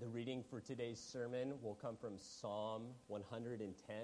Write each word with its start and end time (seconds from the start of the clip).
The 0.00 0.08
reading 0.08 0.42
for 0.42 0.62
today's 0.62 0.98
sermon 0.98 1.52
will 1.60 1.74
come 1.74 1.94
from 1.94 2.14
Psalm 2.16 2.84
110. 3.08 3.96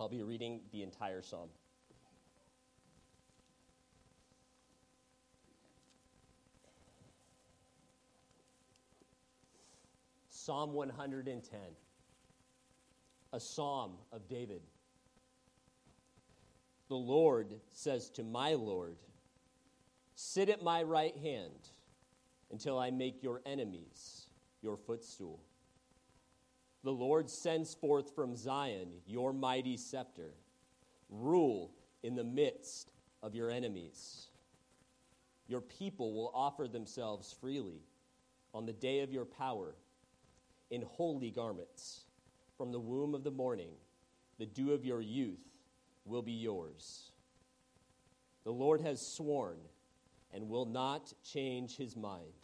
I'll 0.00 0.08
be 0.08 0.22
reading 0.22 0.62
the 0.72 0.82
entire 0.82 1.20
psalm. 1.20 1.50
Psalm 10.30 10.72
110, 10.72 11.60
a 13.34 13.40
psalm 13.40 13.92
of 14.10 14.26
David. 14.26 14.62
The 16.88 16.94
Lord 16.94 17.60
says 17.72 18.08
to 18.12 18.22
my 18.22 18.54
Lord, 18.54 18.96
Sit 20.14 20.48
at 20.48 20.62
my 20.62 20.82
right 20.82 21.16
hand 21.18 21.68
until 22.50 22.78
I 22.78 22.90
make 22.90 23.22
your 23.22 23.42
enemies 23.44 24.23
your 24.64 24.76
footstool. 24.76 25.38
The 26.82 26.90
Lord 26.90 27.30
sends 27.30 27.74
forth 27.74 28.14
from 28.14 28.36
Zion 28.36 28.88
your 29.06 29.32
mighty 29.32 29.76
scepter. 29.76 30.32
Rule 31.08 31.70
in 32.02 32.16
the 32.16 32.24
midst 32.24 32.90
of 33.22 33.34
your 33.34 33.50
enemies. 33.50 34.28
Your 35.46 35.60
people 35.60 36.14
will 36.14 36.32
offer 36.34 36.66
themselves 36.66 37.34
freely 37.40 37.82
on 38.52 38.66
the 38.66 38.72
day 38.72 39.00
of 39.00 39.12
your 39.12 39.24
power 39.26 39.74
in 40.70 40.82
holy 40.82 41.30
garments. 41.30 42.04
From 42.56 42.72
the 42.72 42.80
womb 42.80 43.14
of 43.14 43.24
the 43.24 43.30
morning, 43.30 43.70
the 44.38 44.46
dew 44.46 44.72
of 44.72 44.84
your 44.84 45.00
youth 45.00 45.44
will 46.04 46.22
be 46.22 46.32
yours. 46.32 47.10
The 48.44 48.52
Lord 48.52 48.80
has 48.80 49.04
sworn 49.04 49.58
and 50.32 50.48
will 50.48 50.66
not 50.66 51.12
change 51.22 51.76
his 51.76 51.96
mind. 51.96 52.43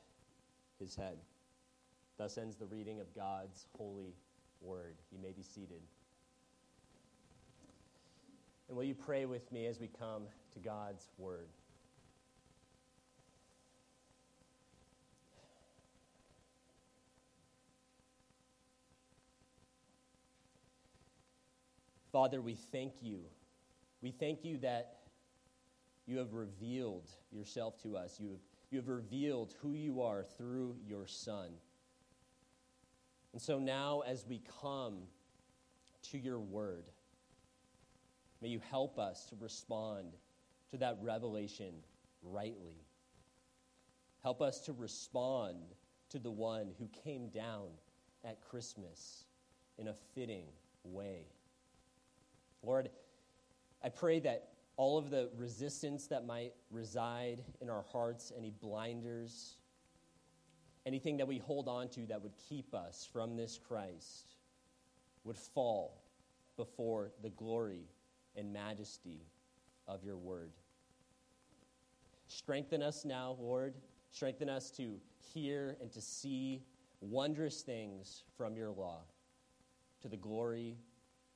his 0.81 0.95
head. 0.95 1.17
Thus 2.17 2.37
ends 2.37 2.57
the 2.57 2.65
reading 2.65 2.99
of 2.99 3.15
God's 3.15 3.67
holy 3.77 4.13
word. 4.59 4.95
You 5.11 5.19
may 5.21 5.31
be 5.31 5.43
seated. 5.43 5.81
And 8.67 8.75
will 8.75 8.83
you 8.83 8.95
pray 8.95 9.25
with 9.25 9.51
me 9.51 9.67
as 9.67 9.79
we 9.79 9.87
come 9.87 10.23
to 10.53 10.59
God's 10.59 11.07
word? 11.17 11.47
Father, 22.11 22.41
we 22.41 22.55
thank 22.55 22.93
you. 23.01 23.19
We 24.01 24.11
thank 24.11 24.43
you 24.43 24.57
that 24.57 24.97
you 26.05 26.17
have 26.17 26.33
revealed 26.33 27.09
yourself 27.31 27.81
to 27.83 27.95
us. 27.95 28.19
You 28.19 28.31
have 28.31 28.50
you 28.71 28.79
have 28.79 28.87
revealed 28.87 29.53
who 29.61 29.73
you 29.73 30.01
are 30.01 30.23
through 30.37 30.77
your 30.87 31.05
Son. 31.05 31.49
And 33.33 33.41
so 33.41 33.59
now, 33.59 34.01
as 34.07 34.25
we 34.25 34.41
come 34.61 34.99
to 36.11 36.17
your 36.17 36.39
word, 36.39 36.85
may 38.41 38.47
you 38.47 38.61
help 38.71 38.97
us 38.97 39.25
to 39.25 39.35
respond 39.39 40.13
to 40.71 40.77
that 40.77 40.97
revelation 41.01 41.73
rightly. 42.23 42.77
Help 44.23 44.41
us 44.41 44.61
to 44.61 44.73
respond 44.73 45.57
to 46.09 46.19
the 46.19 46.31
one 46.31 46.71
who 46.79 46.89
came 47.03 47.29
down 47.29 47.67
at 48.23 48.41
Christmas 48.41 49.25
in 49.77 49.89
a 49.89 49.93
fitting 50.15 50.45
way. 50.83 51.25
Lord, 52.63 52.89
I 53.83 53.89
pray 53.89 54.19
that 54.21 54.50
all 54.81 54.97
of 54.97 55.11
the 55.11 55.29
resistance 55.37 56.07
that 56.07 56.25
might 56.25 56.53
reside 56.71 57.43
in 57.61 57.69
our 57.69 57.83
hearts, 57.91 58.31
any 58.35 58.49
blinders, 58.49 59.57
anything 60.87 61.17
that 61.17 61.27
we 61.27 61.37
hold 61.37 61.67
on 61.67 61.87
to 61.87 62.07
that 62.07 62.19
would 62.19 62.35
keep 62.49 62.73
us 62.73 63.07
from 63.13 63.37
this 63.37 63.59
Christ, 63.59 64.37
would 65.23 65.37
fall 65.37 66.01
before 66.57 67.11
the 67.21 67.29
glory 67.29 67.91
and 68.35 68.51
majesty 68.51 69.21
of 69.87 70.03
your 70.03 70.17
word. 70.17 70.49
Strengthen 72.25 72.81
us 72.81 73.05
now, 73.05 73.37
Lord. 73.39 73.75
Strengthen 74.09 74.49
us 74.49 74.71
to 74.71 74.99
hear 75.31 75.77
and 75.79 75.91
to 75.91 76.01
see 76.01 76.63
wondrous 77.01 77.61
things 77.61 78.23
from 78.35 78.57
your 78.57 78.71
law 78.71 79.01
to 80.01 80.07
the 80.07 80.17
glory 80.17 80.75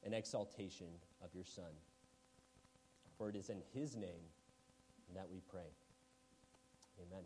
and 0.01 0.15
exaltation 0.15 0.87
of 1.23 1.29
your 1.35 1.45
Son. 1.45 1.65
For 3.17 3.29
it 3.29 3.35
is 3.35 3.49
in 3.49 3.61
his 3.73 3.95
name 3.95 4.23
that 5.15 5.27
we 5.29 5.41
pray. 5.49 5.71
Amen. 6.99 7.23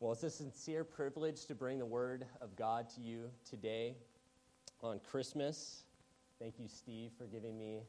Well, 0.00 0.12
it's 0.12 0.22
a 0.22 0.30
sincere 0.30 0.84
privilege 0.84 1.44
to 1.46 1.54
bring 1.54 1.78
the 1.78 1.86
word 1.86 2.26
of 2.40 2.56
God 2.56 2.88
to 2.94 3.00
you 3.00 3.30
today 3.48 3.96
on 4.82 4.98
Christmas. 5.00 5.84
Thank 6.38 6.58
you, 6.58 6.68
Steve, 6.68 7.10
for 7.18 7.26
giving 7.26 7.58
me 7.58 7.80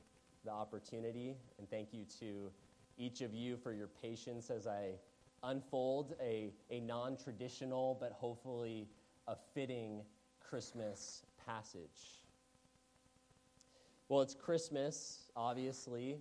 the 0.44 0.51
opportunity, 0.51 1.35
and 1.57 1.69
thank 1.69 1.94
you 1.94 2.05
to 2.19 2.51
each 2.97 3.21
of 3.21 3.33
you 3.33 3.55
for 3.57 3.71
your 3.73 3.88
patience 3.88 4.50
as 4.50 4.67
I 4.67 4.91
unfold 5.44 6.16
a, 6.21 6.51
a 6.69 6.81
non 6.81 7.17
traditional 7.17 7.97
but 8.00 8.11
hopefully 8.11 8.88
a 9.27 9.35
fitting 9.53 10.01
Christmas 10.39 11.23
passage. 11.45 12.20
Well, 14.11 14.19
it's 14.19 14.35
Christmas, 14.35 15.29
obviously, 15.38 16.17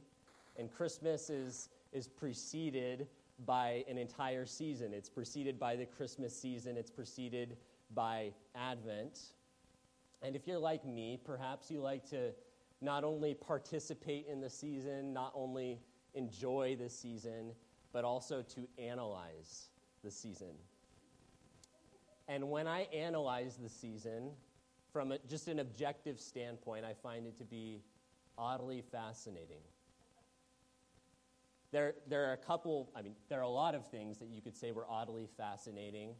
and 0.56 0.70
Christmas 0.70 1.28
is, 1.28 1.70
is 1.92 2.06
preceded 2.06 3.08
by 3.44 3.84
an 3.88 3.98
entire 3.98 4.46
season. 4.46 4.94
It's 4.94 5.08
preceded 5.08 5.58
by 5.58 5.74
the 5.74 5.86
Christmas 5.86 6.32
season, 6.32 6.76
it's 6.76 6.92
preceded 6.92 7.56
by 7.92 8.30
Advent. 8.54 9.18
And 10.22 10.36
if 10.36 10.46
you're 10.46 10.60
like 10.60 10.84
me, 10.84 11.18
perhaps 11.24 11.68
you 11.68 11.80
like 11.80 12.08
to 12.10 12.30
not 12.80 13.02
only 13.02 13.34
participate 13.34 14.28
in 14.30 14.40
the 14.40 14.50
season, 14.50 15.12
not 15.12 15.32
only 15.34 15.80
enjoy 16.14 16.76
the 16.78 16.88
season, 16.88 17.50
but 17.92 18.04
also 18.04 18.40
to 18.54 18.68
analyze 18.78 19.70
the 20.04 20.12
season. 20.12 20.54
And 22.28 22.52
when 22.52 22.68
I 22.68 22.82
analyze 22.92 23.56
the 23.56 23.68
season, 23.68 24.30
from 24.92 25.12
a, 25.12 25.18
just 25.28 25.48
an 25.48 25.58
objective 25.58 26.20
standpoint, 26.20 26.84
I 26.84 26.94
find 26.94 27.26
it 27.26 27.36
to 27.38 27.44
be 27.44 27.82
oddly 28.36 28.82
fascinating. 28.90 29.62
There, 31.72 31.94
there 32.08 32.28
are 32.28 32.32
a 32.32 32.36
couple, 32.36 32.90
I 32.96 33.02
mean, 33.02 33.14
there 33.28 33.38
are 33.38 33.42
a 33.42 33.48
lot 33.48 33.74
of 33.74 33.86
things 33.86 34.18
that 34.18 34.28
you 34.28 34.40
could 34.40 34.56
say 34.56 34.72
were 34.72 34.86
oddly 34.88 35.28
fascinating. 35.36 36.14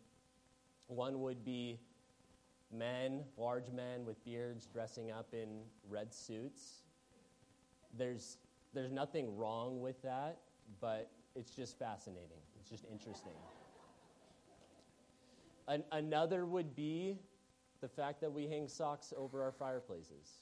One 0.86 1.20
would 1.22 1.44
be 1.44 1.80
men, 2.72 3.25
large 3.36 3.70
men 3.70 4.04
with 4.04 4.25
beards, 4.25 4.66
dressing 4.66 5.10
up 5.10 5.28
in 5.32 5.62
red 5.88 6.14
suits. 6.14 6.82
There's, 7.98 8.38
there's 8.75 8.92
nothing 8.92 9.36
wrong 9.36 9.80
with 9.80 10.00
that, 10.03 10.38
but 10.80 11.10
it's 11.34 11.50
just 11.50 11.78
fascinating. 11.78 12.38
It's 12.60 12.70
just 12.70 12.84
interesting. 12.91 13.32
An, 15.66 15.83
another 15.91 16.47
would 16.47 16.77
be 16.77 17.18
the 17.80 17.88
fact 17.88 18.21
that 18.21 18.32
we 18.32 18.47
hang 18.47 18.68
socks 18.68 19.12
over 19.16 19.42
our 19.42 19.53
fireplaces. 19.53 20.41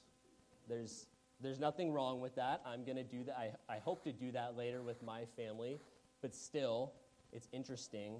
There's, 0.67 1.07
there's 1.41 1.59
nothing 1.59 1.91
wrong 1.91 2.19
with 2.19 2.35
that. 2.35 2.61
I'm 2.65 2.83
going 2.83 2.97
to 2.97 3.03
do 3.03 3.23
that. 3.25 3.37
I, 3.37 3.73
I 3.73 3.79
hope 3.79 4.03
to 4.03 4.11
do 4.11 4.31
that 4.33 4.57
later 4.57 4.81
with 4.81 5.01
my 5.03 5.23
family. 5.35 5.79
But 6.21 6.35
still, 6.35 6.93
it's 7.31 7.47
interesting 7.51 8.15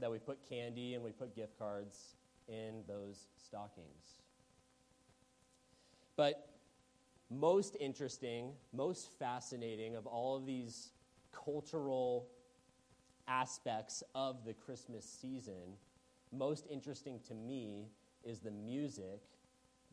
that 0.00 0.10
we 0.10 0.18
put 0.18 0.38
candy 0.48 0.94
and 0.94 1.02
we 1.02 1.10
put 1.10 1.34
gift 1.34 1.58
cards 1.58 2.16
in 2.46 2.82
those 2.86 3.26
stockings. 3.36 4.20
But 6.16 6.48
most 7.30 7.76
interesting, 7.78 8.52
most 8.72 9.08
fascinating 9.18 9.96
of 9.96 10.06
all 10.06 10.36
of 10.36 10.46
these 10.46 10.90
cultural 11.32 12.26
aspects 13.26 14.02
of 14.14 14.44
the 14.44 14.54
Christmas 14.54 15.04
season, 15.04 15.76
most 16.32 16.66
interesting 16.70 17.20
to 17.28 17.34
me 17.34 17.88
is 18.24 18.40
the 18.40 18.50
music 18.50 19.22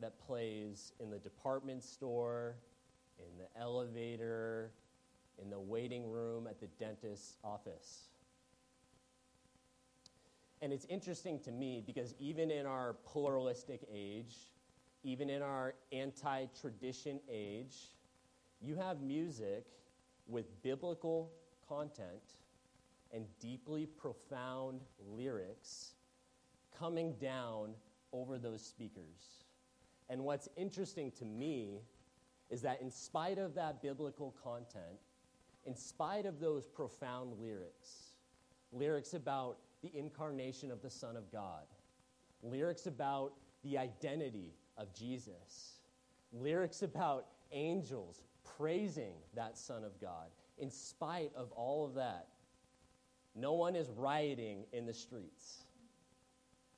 that 0.00 0.18
plays 0.26 0.92
in 1.00 1.10
the 1.10 1.18
department 1.18 1.82
store, 1.82 2.56
in 3.18 3.38
the 3.38 3.60
elevator, 3.60 4.70
in 5.42 5.50
the 5.50 5.58
waiting 5.58 6.10
room 6.10 6.46
at 6.46 6.60
the 6.60 6.66
dentist's 6.78 7.36
office. 7.44 8.08
And 10.62 10.72
it's 10.72 10.86
interesting 10.86 11.38
to 11.40 11.52
me 11.52 11.82
because 11.86 12.14
even 12.18 12.50
in 12.50 12.66
our 12.66 12.94
pluralistic 13.04 13.86
age, 13.92 14.36
even 15.02 15.30
in 15.30 15.42
our 15.42 15.74
anti 15.92 16.46
tradition 16.60 17.20
age, 17.30 17.76
you 18.60 18.74
have 18.74 19.00
music 19.02 19.66
with 20.26 20.46
biblical 20.62 21.30
content 21.68 22.40
and 23.12 23.24
deeply 23.40 23.86
profound 23.86 24.80
lyrics 25.14 25.92
coming 26.78 27.14
down 27.20 27.74
over 28.12 28.38
those 28.38 28.64
speakers. 28.64 29.44
And 30.08 30.22
what's 30.24 30.48
interesting 30.56 31.10
to 31.12 31.24
me 31.24 31.80
is 32.50 32.62
that 32.62 32.80
in 32.80 32.90
spite 32.90 33.38
of 33.38 33.54
that 33.54 33.82
biblical 33.82 34.34
content, 34.42 35.00
in 35.64 35.74
spite 35.74 36.26
of 36.26 36.38
those 36.38 36.66
profound 36.66 37.32
lyrics, 37.40 38.12
lyrics 38.72 39.14
about 39.14 39.58
the 39.82 39.90
incarnation 39.96 40.70
of 40.70 40.80
the 40.80 40.90
Son 40.90 41.16
of 41.16 41.30
God, 41.32 41.64
lyrics 42.42 42.86
about 42.86 43.32
the 43.64 43.76
identity 43.76 44.54
of 44.76 44.94
Jesus, 44.94 45.80
lyrics 46.32 46.82
about 46.82 47.26
angels 47.52 48.22
praising 48.56 49.14
that 49.34 49.58
Son 49.58 49.82
of 49.84 50.00
God, 50.00 50.28
in 50.58 50.70
spite 50.70 51.32
of 51.34 51.50
all 51.52 51.84
of 51.84 51.94
that, 51.94 52.28
no 53.34 53.52
one 53.52 53.76
is 53.76 53.90
rioting 53.90 54.64
in 54.72 54.86
the 54.86 54.94
streets. 54.94 55.65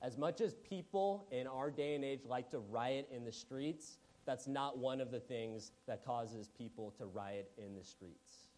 As 0.01 0.17
much 0.17 0.41
as 0.41 0.55
people 0.55 1.27
in 1.33 1.47
our 1.47 1.71
day 1.71 1.95
and 1.95 2.05
age 2.05 2.21
like 2.25 2.51
to 2.51 2.59
riot 2.59 3.09
in 3.15 3.25
the 3.25 3.33
streets, 3.33 3.99
that's 4.25 4.47
not 4.47 4.79
one 4.79 5.01
of 5.01 5.11
the 5.11 5.21
things 5.21 5.73
that 5.87 6.05
causes 6.05 6.49
people 6.57 6.93
to 6.99 7.07
riot 7.07 7.51
in 7.59 7.75
the 7.75 7.83
streets. 7.83 8.49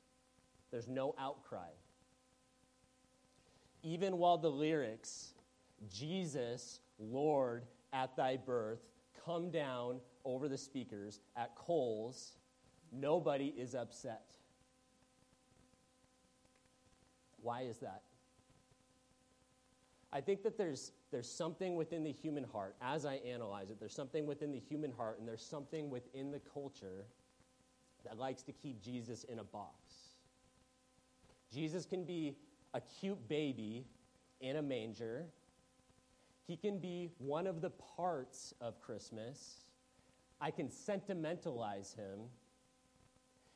There's 0.70 0.88
no 0.88 1.14
outcry. 1.18 1.70
Even 3.82 4.18
while 4.18 4.36
the 4.36 4.50
lyrics, 4.50 5.32
Jesus, 5.88 6.80
Lord, 6.98 7.64
at 7.92 8.16
thy 8.16 8.36
birth, 8.36 8.80
come 9.24 9.50
down 9.50 10.00
over 10.24 10.48
the 10.48 10.58
speakers 10.58 11.20
at 11.36 11.54
Kohl's, 11.54 12.32
nobody 12.92 13.54
is 13.56 13.74
upset. 13.74 14.34
Why 17.42 17.62
is 17.62 17.78
that? 17.78 18.02
I 20.12 20.20
think 20.20 20.42
that 20.42 20.58
there's, 20.58 20.92
there's 21.10 21.30
something 21.30 21.74
within 21.74 22.04
the 22.04 22.12
human 22.12 22.44
heart, 22.44 22.76
as 22.80 23.04
I 23.04 23.16
analyze 23.16 23.70
it, 23.70 23.78
there's 23.80 23.94
something 23.94 24.26
within 24.26 24.52
the 24.52 24.58
human 24.58 24.92
heart, 24.92 25.18
and 25.18 25.26
there's 25.26 25.44
something 25.44 25.90
within 25.90 26.30
the 26.30 26.40
culture 26.52 27.06
that 28.04 28.18
likes 28.18 28.42
to 28.44 28.52
keep 28.52 28.80
Jesus 28.82 29.24
in 29.24 29.38
a 29.38 29.44
box. 29.44 29.74
Jesus 31.52 31.84
can 31.84 32.04
be 32.04 32.36
a 32.74 32.80
cute 32.80 33.28
baby 33.28 33.86
in 34.40 34.56
a 34.56 34.62
manger, 34.62 35.26
he 36.46 36.56
can 36.56 36.78
be 36.78 37.10
one 37.18 37.46
of 37.46 37.60
the 37.60 37.70
parts 37.70 38.54
of 38.60 38.80
Christmas. 38.80 39.66
I 40.40 40.50
can 40.50 40.70
sentimentalize 40.70 41.92
him, 41.92 42.20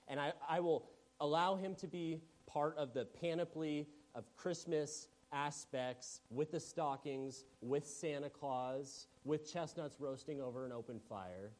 and 0.06 0.20
I, 0.20 0.32
I 0.48 0.60
will 0.60 0.90
allow 1.20 1.56
him 1.56 1.74
to 1.76 1.86
be 1.86 2.20
part 2.46 2.76
of 2.76 2.92
the 2.92 3.06
panoply 3.06 3.88
of 4.14 4.24
Christmas 4.36 5.08
aspects 5.32 6.20
with 6.30 6.50
the 6.50 6.60
stockings, 6.60 7.44
with 7.60 7.86
Santa 7.86 8.30
Claus, 8.30 9.06
with 9.24 9.50
chestnuts 9.50 10.00
roasting 10.00 10.40
over 10.40 10.64
an 10.64 10.72
open 10.72 11.00
fire, 11.08 11.52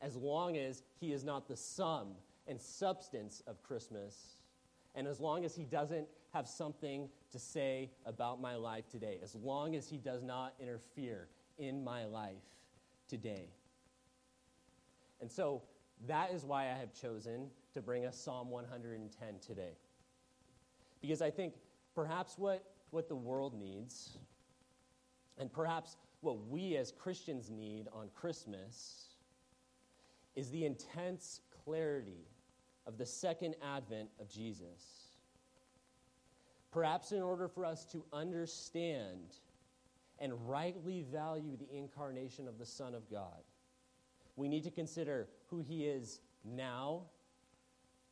as 0.00 0.16
long 0.16 0.56
as 0.56 0.82
he 0.98 1.12
is 1.12 1.24
not 1.24 1.46
the 1.48 1.56
sum 1.56 2.08
and 2.46 2.60
substance 2.60 3.42
of 3.46 3.62
Christmas, 3.62 4.40
and 4.94 5.06
as 5.06 5.20
long 5.20 5.44
as 5.44 5.54
he 5.54 5.64
doesn't 5.64 6.06
have 6.32 6.48
something 6.48 7.08
to 7.30 7.38
say 7.38 7.90
about 8.06 8.40
my 8.40 8.56
life 8.56 8.88
today, 8.88 9.18
as 9.22 9.34
long 9.34 9.76
as 9.76 9.88
he 9.88 9.96
does 9.96 10.22
not 10.22 10.54
interfere 10.60 11.28
in 11.58 11.84
my 11.84 12.04
life 12.04 12.34
today. 13.08 13.48
And 15.20 15.30
so 15.30 15.62
that 16.06 16.32
is 16.32 16.44
why 16.44 16.64
I 16.64 16.74
have 16.74 16.94
chosen 16.94 17.50
to 17.74 17.82
bring 17.82 18.06
us 18.06 18.18
Psalm 18.18 18.50
110 18.50 19.38
today. 19.46 19.76
Because 21.00 21.20
I 21.20 21.30
think 21.30 21.54
perhaps 21.94 22.38
what 22.38 22.64
what 22.90 23.08
the 23.08 23.16
world 23.16 23.54
needs, 23.54 24.18
and 25.38 25.52
perhaps 25.52 25.96
what 26.20 26.46
we 26.48 26.76
as 26.76 26.92
Christians 26.92 27.50
need 27.50 27.88
on 27.92 28.08
Christmas, 28.14 29.14
is 30.36 30.50
the 30.50 30.64
intense 30.64 31.40
clarity 31.64 32.26
of 32.86 32.98
the 32.98 33.06
second 33.06 33.54
advent 33.62 34.08
of 34.20 34.28
Jesus. 34.28 35.08
Perhaps 36.70 37.12
in 37.12 37.22
order 37.22 37.48
for 37.48 37.64
us 37.64 37.84
to 37.86 38.04
understand 38.12 39.38
and 40.18 40.32
rightly 40.48 41.04
value 41.10 41.56
the 41.56 41.76
incarnation 41.76 42.46
of 42.46 42.58
the 42.58 42.66
Son 42.66 42.94
of 42.94 43.10
God, 43.10 43.42
we 44.36 44.48
need 44.48 44.64
to 44.64 44.70
consider 44.70 45.28
who 45.48 45.60
he 45.60 45.86
is 45.86 46.20
now 46.44 47.02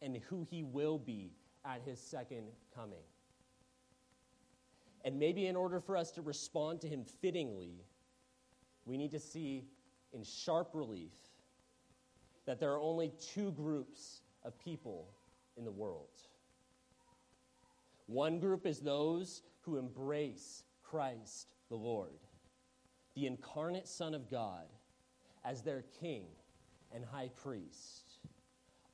and 0.03 0.17
who 0.29 0.47
he 0.51 0.63
will 0.63 0.99
be 0.99 1.33
at 1.65 1.81
his 1.85 2.01
second 2.01 2.47
coming. 2.75 2.99
And 5.09 5.19
maybe 5.19 5.47
in 5.47 5.57
order 5.57 5.81
for 5.81 5.97
us 5.97 6.11
to 6.11 6.21
respond 6.21 6.83
to 6.83 6.87
him 6.87 7.03
fittingly, 7.03 7.83
we 8.85 8.99
need 8.99 9.13
to 9.13 9.19
see 9.19 9.65
in 10.13 10.23
sharp 10.23 10.69
relief 10.75 11.15
that 12.45 12.61
there 12.61 12.73
are 12.73 12.79
only 12.79 13.15
two 13.19 13.53
groups 13.53 14.21
of 14.45 14.59
people 14.59 15.09
in 15.57 15.65
the 15.65 15.71
world. 15.71 16.11
One 18.07 18.39
group 18.39 18.67
is 18.67 18.81
those 18.81 19.41
who 19.63 19.79
embrace 19.79 20.65
Christ 20.83 21.55
the 21.71 21.77
Lord, 21.77 22.19
the 23.15 23.25
incarnate 23.25 23.89
Son 23.89 24.15
of 24.15 24.31
God, 24.31 24.67
as 25.43 25.63
their 25.63 25.87
king 26.03 26.27
and 26.95 27.03
high 27.03 27.31
priest, 27.35 28.19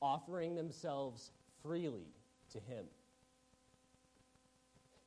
offering 0.01 0.55
themselves 0.55 1.33
freely 1.61 2.07
to 2.53 2.61
him. 2.61 2.85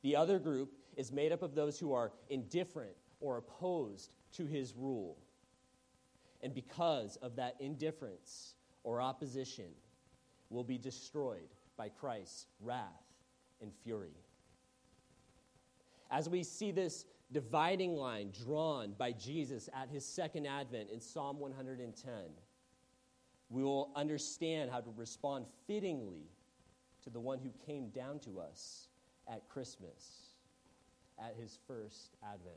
The 0.02 0.14
other 0.14 0.38
group 0.38 0.74
is 0.98 1.12
made 1.12 1.32
up 1.32 1.42
of 1.42 1.54
those 1.54 1.78
who 1.78 1.94
are 1.94 2.12
indifferent 2.28 2.96
or 3.20 3.38
opposed 3.38 4.10
to 4.32 4.44
his 4.44 4.74
rule. 4.76 5.16
And 6.42 6.52
because 6.52 7.16
of 7.22 7.36
that 7.36 7.54
indifference 7.60 8.54
or 8.82 9.00
opposition, 9.00 9.70
will 10.50 10.64
be 10.64 10.78
destroyed 10.78 11.48
by 11.76 11.88
Christ's 11.88 12.46
wrath 12.60 13.04
and 13.60 13.70
fury. 13.84 14.16
As 16.10 16.28
we 16.28 16.42
see 16.42 16.72
this 16.72 17.04
dividing 17.32 17.94
line 17.94 18.32
drawn 18.44 18.94
by 18.96 19.12
Jesus 19.12 19.68
at 19.74 19.90
his 19.90 20.04
second 20.04 20.46
advent 20.46 20.90
in 20.90 21.00
Psalm 21.00 21.38
110, 21.38 22.12
we 23.50 23.62
will 23.62 23.90
understand 23.94 24.70
how 24.70 24.80
to 24.80 24.90
respond 24.96 25.44
fittingly 25.66 26.30
to 27.04 27.10
the 27.10 27.20
one 27.20 27.38
who 27.38 27.50
came 27.66 27.90
down 27.90 28.18
to 28.20 28.40
us 28.40 28.88
at 29.30 29.46
Christmas 29.48 30.27
at 31.18 31.34
his 31.38 31.58
first 31.66 32.16
advent. 32.22 32.56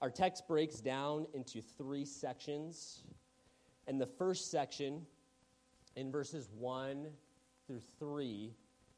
Our 0.00 0.10
text 0.10 0.46
breaks 0.46 0.80
down 0.80 1.26
into 1.34 1.60
three 1.60 2.04
sections. 2.04 3.02
And 3.86 4.00
the 4.00 4.06
first 4.06 4.50
section, 4.50 5.06
in 5.96 6.12
verses 6.12 6.48
1 6.56 7.06
through 7.66 7.80
3, 7.98 8.54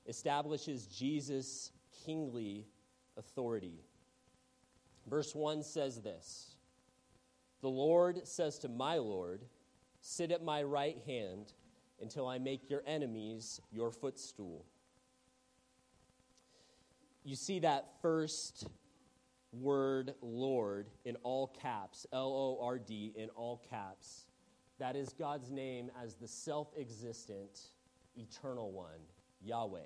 establishes 0.07 0.87
Jesus' 0.87 1.73
kingly 2.05 2.67
authority. 3.17 3.85
Verse 5.09 5.35
1 5.35 5.62
says 5.62 6.02
this 6.02 6.57
The 7.62 7.69
Lord 7.69 8.26
says 8.26 8.59
to 8.59 8.69
my 8.69 8.97
Lord, 8.97 9.45
Sit 10.02 10.33
at 10.33 10.43
my 10.43 10.62
right 10.62 10.99
hand 11.07 11.52
until 12.00 12.26
I 12.26 12.38
make 12.38 12.69
your 12.69 12.83
enemies 12.87 13.61
your 13.71 13.90
footstool 13.90 14.67
you 17.24 17.36
see 17.36 17.60
that 17.60 17.92
first 18.00 18.68
word 19.52 20.14
Lord 20.22 20.86
in 21.04 21.16
all 21.22 21.48
caps, 21.48 22.06
L 22.12 22.32
O 22.32 22.64
R 22.64 22.78
D 22.78 23.12
in 23.16 23.28
all 23.30 23.62
caps. 23.68 24.26
That 24.78 24.96
is 24.96 25.12
God's 25.12 25.50
name 25.50 25.90
as 26.02 26.14
the 26.14 26.28
self 26.28 26.68
existent, 26.78 27.60
eternal 28.16 28.72
one, 28.72 29.00
Yahweh. 29.42 29.80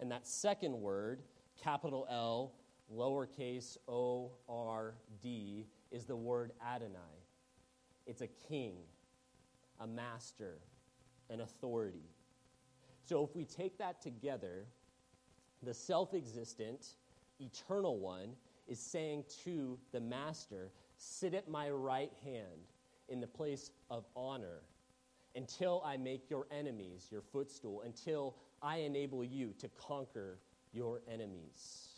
And 0.00 0.10
that 0.10 0.26
second 0.26 0.80
word, 0.80 1.22
capital 1.62 2.06
L, 2.10 2.54
lowercase 2.94 3.76
o 3.86 4.32
r 4.48 4.94
d, 5.22 5.66
is 5.90 6.06
the 6.06 6.16
word 6.16 6.52
Adonai. 6.66 6.98
It's 8.06 8.22
a 8.22 8.28
king, 8.48 8.76
a 9.80 9.86
master, 9.86 10.58
an 11.28 11.40
authority. 11.40 12.08
So 13.04 13.24
if 13.24 13.34
we 13.34 13.44
take 13.44 13.78
that 13.78 14.00
together, 14.00 14.66
the 15.62 15.74
self 15.74 16.14
existent, 16.14 16.94
eternal 17.40 17.98
one, 17.98 18.30
is 18.66 18.78
saying 18.78 19.24
to 19.44 19.78
the 19.92 20.00
master, 20.00 20.70
Sit 20.96 21.34
at 21.34 21.48
my 21.48 21.70
right 21.70 22.12
hand 22.24 22.66
in 23.08 23.20
the 23.20 23.26
place 23.26 23.70
of 23.90 24.04
honor 24.16 24.62
until 25.36 25.82
I 25.84 25.96
make 25.96 26.28
your 26.28 26.46
enemies 26.50 27.06
your 27.10 27.22
footstool, 27.22 27.82
until 27.82 28.34
I 28.60 28.78
enable 28.78 29.22
you 29.22 29.54
to 29.58 29.68
conquer 29.68 30.38
your 30.72 31.00
enemies. 31.12 31.88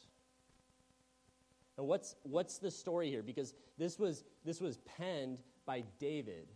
And 1.79 1.87
what's, 1.87 2.17
what's 2.25 2.59
the 2.59 2.71
story 2.71 3.09
here? 3.09 3.23
Because 3.23 3.55
this 3.79 3.99
was, 3.99 4.25
this 4.45 4.61
was 4.61 4.77
penned 4.99 5.39
by 5.65 5.85
David. 5.99 6.49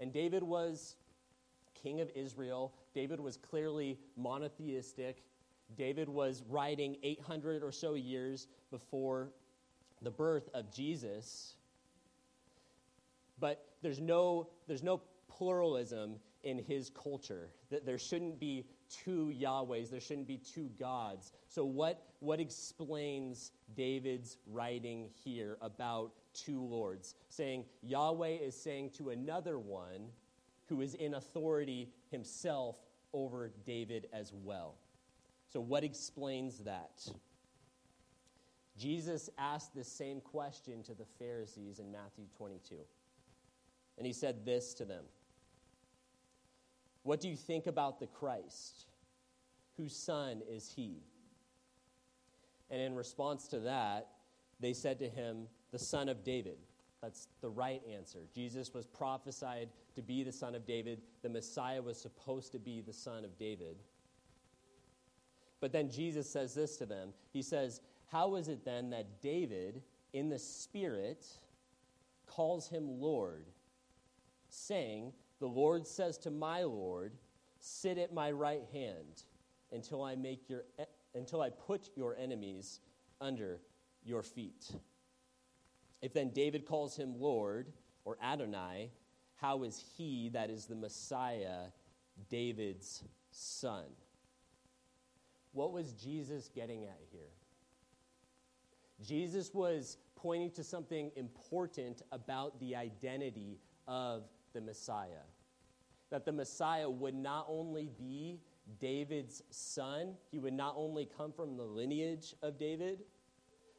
And 0.00 0.12
David 0.12 0.42
was 0.42 0.96
king 1.74 2.00
of 2.00 2.10
Israel. 2.14 2.72
David 2.94 3.20
was 3.20 3.36
clearly 3.36 3.98
monotheistic. 4.16 5.22
David 5.76 6.08
was 6.08 6.42
writing 6.48 6.96
800 7.02 7.62
or 7.62 7.72
so 7.72 7.94
years 7.94 8.46
before 8.70 9.30
the 10.02 10.10
birth 10.10 10.48
of 10.54 10.72
Jesus. 10.72 11.54
But 13.40 13.64
there's 13.82 14.00
no, 14.00 14.48
there's 14.66 14.82
no 14.82 15.00
pluralism 15.28 16.16
in 16.42 16.58
his 16.58 16.90
culture. 16.90 17.50
That 17.70 17.84
there 17.84 17.98
shouldn't 17.98 18.38
be 18.38 18.66
two 18.90 19.32
Yahwehs, 19.34 19.90
there 19.90 20.00
shouldn't 20.00 20.28
be 20.28 20.38
two 20.38 20.70
gods. 20.78 21.32
So, 21.48 21.64
what, 21.64 22.02
what 22.20 22.38
explains 22.38 23.52
David's 23.74 24.36
writing 24.46 25.08
here 25.24 25.56
about 25.60 26.12
two 26.34 26.62
lords? 26.62 27.14
Saying 27.30 27.64
Yahweh 27.82 28.36
is 28.42 28.54
saying 28.54 28.90
to 28.98 29.10
another 29.10 29.58
one 29.58 30.08
who 30.66 30.80
is 30.80 30.94
in 30.94 31.14
authority 31.14 31.90
himself 32.10 32.76
over 33.12 33.50
David 33.64 34.08
as 34.12 34.32
well. 34.32 34.76
So, 35.54 35.60
what 35.60 35.84
explains 35.84 36.58
that? 36.64 37.06
Jesus 38.76 39.30
asked 39.38 39.72
this 39.72 39.86
same 39.86 40.20
question 40.20 40.82
to 40.82 40.94
the 40.94 41.04
Pharisees 41.16 41.78
in 41.78 41.92
Matthew 41.92 42.24
22. 42.36 42.74
And 43.96 44.04
he 44.04 44.12
said 44.12 44.44
this 44.44 44.74
to 44.74 44.84
them 44.84 45.04
What 47.04 47.20
do 47.20 47.28
you 47.28 47.36
think 47.36 47.68
about 47.68 48.00
the 48.00 48.08
Christ? 48.08 48.86
Whose 49.76 49.94
son 49.94 50.42
is 50.50 50.72
he? 50.74 51.04
And 52.68 52.80
in 52.80 52.96
response 52.96 53.46
to 53.48 53.60
that, 53.60 54.08
they 54.58 54.72
said 54.72 54.98
to 54.98 55.08
him, 55.08 55.46
The 55.70 55.78
son 55.78 56.08
of 56.08 56.24
David. 56.24 56.58
That's 57.00 57.28
the 57.42 57.50
right 57.50 57.82
answer. 57.96 58.26
Jesus 58.34 58.74
was 58.74 58.86
prophesied 58.86 59.68
to 59.94 60.02
be 60.02 60.24
the 60.24 60.32
son 60.32 60.56
of 60.56 60.66
David. 60.66 61.00
The 61.22 61.28
Messiah 61.28 61.80
was 61.80 62.00
supposed 62.00 62.50
to 62.52 62.58
be 62.58 62.80
the 62.80 62.92
son 62.92 63.24
of 63.24 63.38
David. 63.38 63.76
But 65.64 65.72
then 65.72 65.88
Jesus 65.88 66.28
says 66.28 66.52
this 66.52 66.76
to 66.76 66.84
them 66.84 67.14
He 67.32 67.40
says, 67.40 67.80
How 68.12 68.34
is 68.34 68.48
it 68.48 68.66
then 68.66 68.90
that 68.90 69.22
David, 69.22 69.80
in 70.12 70.28
the 70.28 70.38
Spirit, 70.38 71.24
calls 72.26 72.68
him 72.68 73.00
Lord? 73.00 73.46
saying, 74.50 75.14
The 75.40 75.48
Lord 75.48 75.86
says 75.86 76.18
to 76.18 76.30
my 76.30 76.64
Lord, 76.64 77.14
Sit 77.60 77.96
at 77.96 78.12
my 78.12 78.30
right 78.30 78.60
hand 78.74 79.22
until 79.72 80.02
I 80.02 80.16
make 80.16 80.50
your 80.50 80.64
until 81.14 81.40
I 81.40 81.48
put 81.48 81.88
your 81.96 82.14
enemies 82.14 82.80
under 83.22 83.62
your 84.04 84.22
feet. 84.22 84.70
If 86.02 86.12
then 86.12 86.28
David 86.28 86.66
calls 86.66 86.94
him 86.94 87.18
Lord 87.18 87.72
or 88.04 88.18
Adonai, 88.22 88.90
how 89.36 89.62
is 89.62 89.82
he 89.96 90.28
that 90.34 90.50
is 90.50 90.66
the 90.66 90.74
Messiah 90.74 91.68
David's 92.28 93.02
son? 93.30 93.86
What 95.54 95.72
was 95.72 95.92
Jesus 95.92 96.50
getting 96.54 96.84
at 96.84 96.98
here? 97.10 97.30
Jesus 99.02 99.54
was 99.54 99.96
pointing 100.16 100.50
to 100.52 100.64
something 100.64 101.10
important 101.16 102.02
about 102.12 102.58
the 102.60 102.74
identity 102.74 103.60
of 103.86 104.24
the 104.52 104.60
Messiah. 104.60 105.24
That 106.10 106.24
the 106.24 106.32
Messiah 106.32 106.90
would 106.90 107.14
not 107.14 107.46
only 107.48 107.88
be 107.96 108.40
David's 108.80 109.42
son, 109.50 110.14
he 110.30 110.38
would 110.38 110.52
not 110.52 110.74
only 110.76 111.08
come 111.16 111.32
from 111.32 111.56
the 111.56 111.62
lineage 111.62 112.34
of 112.42 112.58
David, 112.58 113.04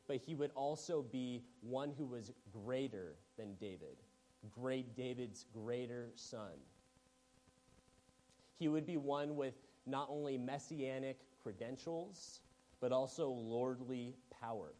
but 0.08 0.17
he 0.17 0.34
would 0.34 0.51
also 0.55 1.01
be 1.01 1.44
one 1.62 1.91
who 1.98 2.05
was 2.05 2.32
greater 2.53 3.15
than 3.38 3.55
David, 3.55 3.98
great 4.50 4.96
David's 4.96 5.46
greater 5.53 6.12
son. 6.15 6.53
He 8.58 8.67
would 8.70 8.86
be 8.86 8.98
one 8.98 9.36
with 9.36 9.55
not 9.86 10.08
only 10.10 10.38
messianic 10.38 11.20
credentials, 11.46 12.42
but 12.82 12.92
also 12.92 13.30
lordly 13.30 14.16
power. 14.42 14.74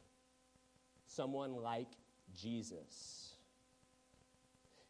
Someone 1.06 1.54
like 1.54 1.90
Jesus. 2.36 3.36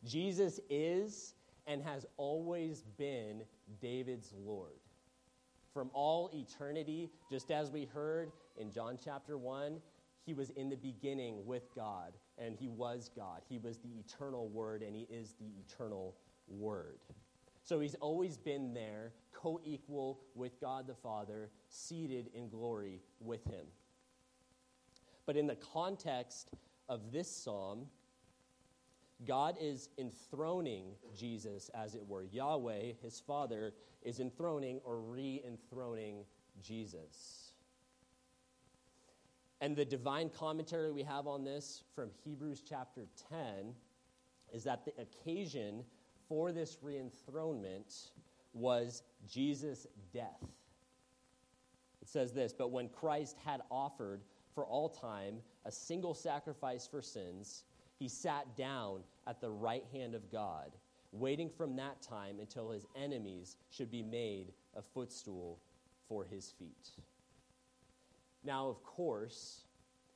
Jesus 0.06 0.62
is 0.70 1.34
and 1.68 1.84
has 1.84 2.06
always 2.16 2.84
been 2.98 3.42
David's 3.82 4.34
Lord. 4.38 4.80
From 5.74 5.90
all 5.94 6.30
eternity, 6.34 7.10
just 7.30 7.52
as 7.52 7.72
we 7.72 7.84
heard 7.84 8.32
in 8.58 8.72
John 8.72 8.98
chapter 9.04 9.38
1, 9.38 9.82
he 10.26 10.34
was 10.34 10.52
in 10.52 10.70
the 10.70 10.78
beginning 10.78 11.46
with 11.46 11.76
God, 11.76 12.14
and 12.38 12.56
he 12.56 12.70
was 12.70 13.10
God. 13.14 13.42
He 13.50 13.58
was 13.58 13.80
the 13.80 13.90
eternal 14.00 14.48
Word, 14.48 14.82
and 14.82 14.96
he 14.96 15.08
is 15.10 15.36
the 15.42 15.52
eternal 15.60 16.16
Word. 16.48 17.00
So 17.64 17.82
he's 17.82 17.96
always 17.96 18.38
been 18.38 18.74
there, 18.74 19.12
co 19.36 19.60
equal 19.64 20.22
with 20.34 20.60
God 20.60 20.88
the 20.88 20.96
Father, 20.96 21.50
seated 21.70 22.30
in 22.34 22.50
glory 22.50 23.02
with 23.20 23.44
him. 23.46 23.66
But 25.26 25.38
in 25.38 25.48
the 25.48 25.56
context 25.56 26.52
of 26.88 27.12
this 27.12 27.30
psalm, 27.30 27.88
God 29.26 29.56
is 29.60 29.90
enthroning 29.98 30.92
Jesus, 31.18 31.70
as 31.74 31.96
it 31.96 32.06
were. 32.06 32.24
Yahweh, 32.24 32.94
his 33.02 33.20
Father, 33.20 33.74
is 34.02 34.20
enthroning 34.20 34.82
or 34.84 35.00
re 35.00 35.42
enthroning 35.46 36.26
Jesus. 36.62 37.54
And 39.62 39.76
the 39.76 39.86
divine 39.86 40.30
commentary 40.30 40.92
we 40.92 41.04
have 41.04 41.28
on 41.28 41.44
this 41.44 41.84
from 41.96 42.12
Hebrews 42.24 42.62
chapter 42.68 43.08
10 43.30 43.74
is 44.54 44.64
that 44.66 44.86
the 44.86 44.94
occasion 45.02 45.84
for 46.28 46.52
this 46.52 46.78
re 46.82 46.98
enthronement 46.98 48.12
was 48.54 49.04
Jesus' 49.28 49.88
death. 50.14 50.44
It 52.02 52.08
says 52.08 52.34
this 52.34 52.54
But 52.54 52.72
when 52.72 52.90
Christ 52.90 53.38
had 53.44 53.62
offered 53.72 54.22
for 54.54 54.66
all 54.66 54.90
time 54.90 55.38
a 55.66 55.72
single 55.72 56.14
sacrifice 56.14 56.88
for 56.88 57.02
sins, 57.02 57.64
he 57.98 58.08
sat 58.08 58.56
down 58.56 59.02
at 59.28 59.42
the 59.42 59.50
right 59.50 59.86
hand 59.92 60.16
of 60.16 60.32
God, 60.32 60.72
waiting 61.12 61.50
from 61.50 61.76
that 61.78 62.02
time 62.02 62.40
until 62.40 62.70
his 62.70 62.86
enemies 62.96 63.58
should 63.70 63.90
be 63.90 64.04
made 64.04 64.54
a 64.76 64.82
footstool 64.82 65.60
for 66.08 66.26
his 66.26 66.52
feet. 66.52 66.92
Now, 68.44 68.68
of 68.68 68.84
course, 68.84 69.62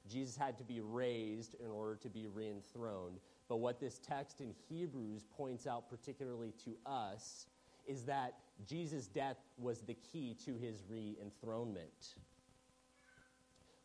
Jesus 0.09 0.37
had 0.37 0.57
to 0.57 0.63
be 0.63 0.81
raised 0.81 1.55
in 1.55 1.71
order 1.71 1.95
to 1.95 2.09
be 2.09 2.27
reenthroned. 2.27 3.19
But 3.47 3.57
what 3.57 3.79
this 3.79 3.99
text 3.99 4.41
in 4.41 4.53
Hebrews 4.69 5.25
points 5.35 5.65
out, 5.65 5.89
particularly 5.89 6.53
to 6.65 6.75
us, 6.85 7.47
is 7.87 8.03
that 8.03 8.35
Jesus' 8.67 9.07
death 9.07 9.37
was 9.57 9.81
the 9.81 9.93
key 9.93 10.35
to 10.45 10.55
his 10.55 10.83
re 10.89 11.17
enthronement. 11.21 12.15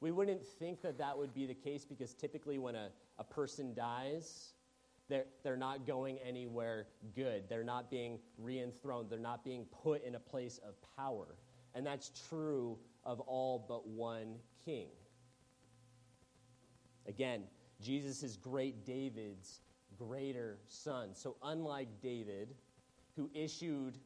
We 0.01 0.11
wouldn't 0.11 0.45
think 0.45 0.83
that 0.83 0.99
that 0.99 1.17
would 1.17 1.33
be 1.33 1.47
the 1.47 1.55
case 1.55 1.85
because 1.85 2.13
typically 2.15 2.59
when 2.59 2.75
a, 2.75 2.91
a 3.19 3.25
person 3.25 3.75
dies, 3.75 4.53
they're, 5.09 5.25
they're 5.43 5.57
not 5.57 5.87
going 5.87 6.19
anywhere 6.19 6.87
good. 7.15 7.45
They're 7.49 7.65
not 7.65 7.91
being 7.91 8.19
re 8.39 8.61
enthroned. 8.61 9.11
They're 9.11 9.19
not 9.19 9.45
being 9.45 9.67
put 9.83 10.05
in 10.05 10.15
a 10.15 10.21
place 10.21 10.59
of 10.67 10.75
power. 10.97 11.37
And 11.75 11.87
that's 11.87 12.11
true 12.29 12.79
of 13.05 13.21
all 13.21 13.65
but 13.67 13.87
one 13.87 14.37
king. 14.65 14.89
Again, 17.07 17.45
Jesus 17.81 18.23
is 18.23 18.37
great 18.37 18.85
David's 18.87 19.61
greater 19.99 20.59
son. 20.69 21.15
So, 21.15 21.37
unlike 21.43 21.89
David, 22.03 22.55
who 23.17 23.31
issued 23.35 23.99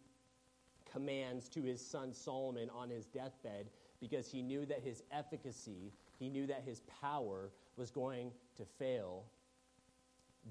commands 0.92 1.48
to 1.50 1.62
his 1.62 1.84
son 1.84 2.12
Solomon 2.12 2.70
on 2.70 2.90
his 2.90 3.06
deathbed, 3.06 3.66
because 4.00 4.30
he 4.30 4.42
knew 4.42 4.64
that 4.66 4.82
his 4.82 5.02
efficacy, 5.12 5.92
he 6.18 6.28
knew 6.28 6.46
that 6.46 6.62
his 6.64 6.80
power 7.00 7.50
was 7.76 7.90
going 7.90 8.32
to 8.56 8.64
fail. 8.64 9.24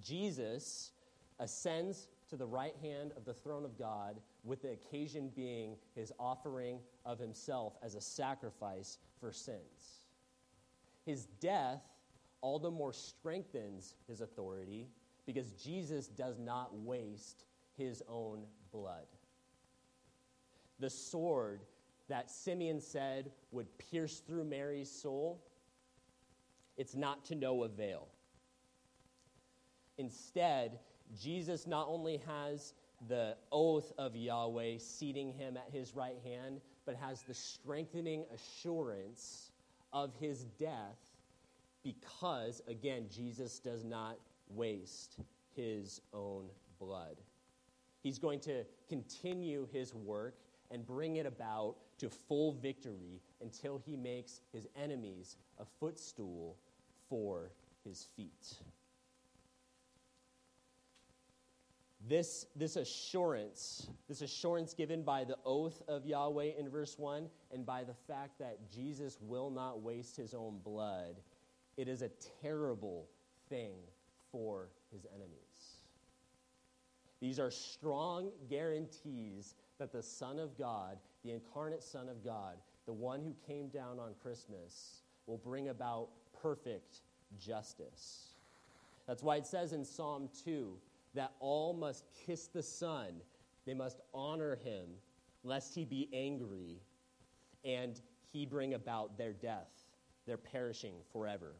Jesus 0.02 0.92
ascends 1.40 2.08
to 2.30 2.36
the 2.36 2.46
right 2.46 2.76
hand 2.82 3.12
of 3.16 3.26
the 3.26 3.34
throne 3.34 3.64
of 3.64 3.78
God, 3.78 4.18
with 4.44 4.62
the 4.62 4.72
occasion 4.72 5.32
being 5.36 5.76
his 5.96 6.12
offering 6.20 6.80
of 7.06 7.20
himself 7.20 7.74
as 7.84 7.96
a 7.96 8.02
sacrifice 8.02 8.98
for 9.20 9.32
sins. 9.32 10.06
His 11.06 11.26
death 11.40 11.82
all 12.42 12.60
the 12.60 12.72
more 12.72 12.94
strengthens 12.94 13.96
his 14.08 14.22
authority 14.22 14.88
because 15.26 15.52
Jesus 15.52 16.08
does 16.08 16.38
not 16.38 16.76
waste 16.80 17.46
his 17.78 18.04
own 18.08 18.44
blood. 18.72 19.06
The 20.80 20.90
sword 20.90 21.62
that 22.10 22.30
Simeon 22.30 22.80
said 22.80 23.32
would 23.52 23.68
pierce 23.78 24.20
through 24.20 24.46
Mary's 24.46 24.90
soul, 24.90 25.44
it's 26.78 26.96
not 26.96 27.26
to 27.26 27.36
no 27.36 27.64
avail. 27.64 28.08
Instead, 29.98 30.80
Jesus 31.20 31.66
not 31.66 31.88
only 31.88 32.22
has 32.28 32.74
the 33.08 33.36
oath 33.52 33.92
of 33.98 34.16
Yahweh 34.16 34.78
seating 34.78 35.32
him 35.32 35.58
at 35.58 35.72
his 35.72 35.96
right 35.96 36.18
hand, 36.24 36.62
but 36.86 36.96
has 36.96 37.22
the 37.24 37.34
strengthening 37.34 38.26
assurance 38.34 39.52
of 39.94 40.14
his 40.20 40.46
death 40.60 40.98
because, 41.84 42.62
again, 42.68 43.08
Jesus 43.10 43.60
does 43.60 43.84
not 43.84 44.18
waste 44.50 45.18
his 45.56 46.02
own 46.14 46.46
blood. 46.80 47.18
He's 48.02 48.20
going 48.20 48.40
to 48.42 48.64
continue 48.90 49.68
his 49.72 49.94
work 49.94 50.36
and 50.72 50.86
bring 50.86 51.16
it 51.18 51.26
about 51.26 51.76
to 52.00 52.10
full 52.10 52.54
victory 52.54 53.22
until 53.42 53.82
he 53.86 53.96
makes 53.96 54.42
his 54.54 54.68
enemies 54.76 55.38
a 55.60 55.66
footstool 55.80 56.58
for 57.10 57.52
his 57.84 58.08
feet. 58.16 58.56
This, 62.08 62.46
this 62.56 62.76
assurance, 62.76 63.90
this 64.08 64.22
assurance 64.22 64.74
given 64.74 65.04
by 65.04 65.24
the 65.24 65.38
oath 65.46 65.82
of 65.88 66.06
Yahweh 66.06 66.52
in 66.58 66.70
verse 66.70 66.98
1 66.98 67.28
and 67.52 67.66
by 67.66 67.84
the 67.84 67.96
fact 68.08 68.40
that 68.40 68.60
Jesus 68.74 69.18
will 69.22 69.50
not 69.50 69.82
waste 69.82 70.16
his 70.16 70.34
own 70.34 70.60
blood, 70.64 71.16
it 71.76 71.88
is 71.88 72.02
a 72.02 72.12
terrible 72.42 73.10
thing 73.50 73.74
for 74.32 74.70
his 74.92 75.06
enemies. 75.14 75.38
These 77.20 77.40
are 77.40 77.52
strong 77.52 78.30
guarantees 78.50 79.56
that 79.80 79.92
the 79.92 80.04
Son 80.04 80.40
of 80.40 80.58
God, 80.58 80.98
the 81.24 81.32
incarnate 81.32 81.84
Son 81.84 82.10
of 82.10 82.24
God, 82.24 82.56
the 82.86 82.94
one 82.94 83.22
who 83.22 83.36
came 83.46 83.68
down 83.68 84.00
on 84.00 84.14
Christmas, 84.22 85.04
will 85.26 85.38
bring 85.38 85.70
about 85.70 86.10
perfect 86.42 87.02
justice. 87.40 88.34
That's 89.08 89.24
why 89.24 89.38
it 89.38 89.46
says 89.46 89.74
in 89.74 89.84
Psalm 89.84 90.30
2 90.46 90.74
that 91.16 91.34
all 91.40 91.74
must 91.74 92.06
kiss 92.26 92.48
the 92.48 92.64
Son, 92.64 93.22
they 93.66 93.74
must 93.74 94.02
honor 94.14 94.58
him, 94.64 94.86
lest 95.44 95.76
he 95.76 95.86
be 95.86 96.10
angry 96.14 96.82
and 97.64 98.02
he 98.32 98.46
bring 98.46 98.74
about 98.74 99.18
their 99.18 99.34
death, 99.34 99.72
their 100.26 100.38
perishing 100.38 100.96
forever. 101.12 101.54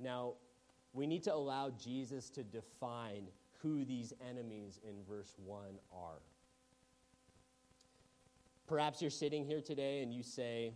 Now, 0.00 0.34
we 0.92 1.06
need 1.06 1.22
to 1.24 1.34
allow 1.34 1.70
Jesus 1.70 2.30
to 2.30 2.42
define 2.42 3.28
who 3.62 3.84
these 3.84 4.12
enemies 4.28 4.80
in 4.86 4.94
verse 5.08 5.34
1 5.44 5.62
are. 5.92 6.20
Perhaps 8.68 9.00
you're 9.00 9.10
sitting 9.10 9.46
here 9.46 9.62
today 9.62 10.02
and 10.02 10.12
you 10.12 10.22
say, 10.22 10.74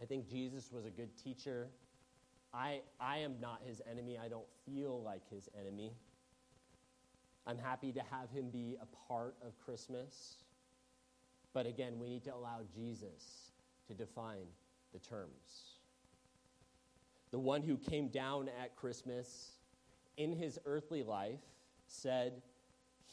I 0.00 0.04
think 0.04 0.28
Jesus 0.28 0.70
was 0.70 0.84
a 0.84 0.90
good 0.90 1.16
teacher. 1.16 1.68
I, 2.52 2.82
I 3.00 3.18
am 3.18 3.36
not 3.40 3.62
his 3.66 3.80
enemy. 3.90 4.18
I 4.22 4.28
don't 4.28 4.46
feel 4.66 5.02
like 5.02 5.22
his 5.30 5.48
enemy. 5.58 5.94
I'm 7.46 7.56
happy 7.56 7.92
to 7.92 8.02
have 8.10 8.30
him 8.30 8.50
be 8.50 8.76
a 8.80 9.08
part 9.08 9.36
of 9.44 9.58
Christmas. 9.58 10.36
But 11.54 11.64
again, 11.66 11.98
we 11.98 12.10
need 12.10 12.24
to 12.24 12.34
allow 12.34 12.60
Jesus 12.74 13.52
to 13.88 13.94
define 13.94 14.46
the 14.92 14.98
terms. 14.98 15.78
The 17.30 17.38
one 17.38 17.62
who 17.62 17.78
came 17.78 18.08
down 18.08 18.50
at 18.62 18.76
Christmas 18.76 19.52
in 20.18 20.30
his 20.30 20.58
earthly 20.66 21.02
life 21.02 21.40
said, 21.86 22.42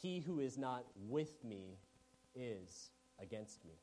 He 0.02 0.20
who 0.20 0.40
is 0.40 0.58
not 0.58 0.84
with 1.08 1.42
me 1.42 1.78
is 2.34 2.90
against 3.20 3.64
me. 3.64 3.74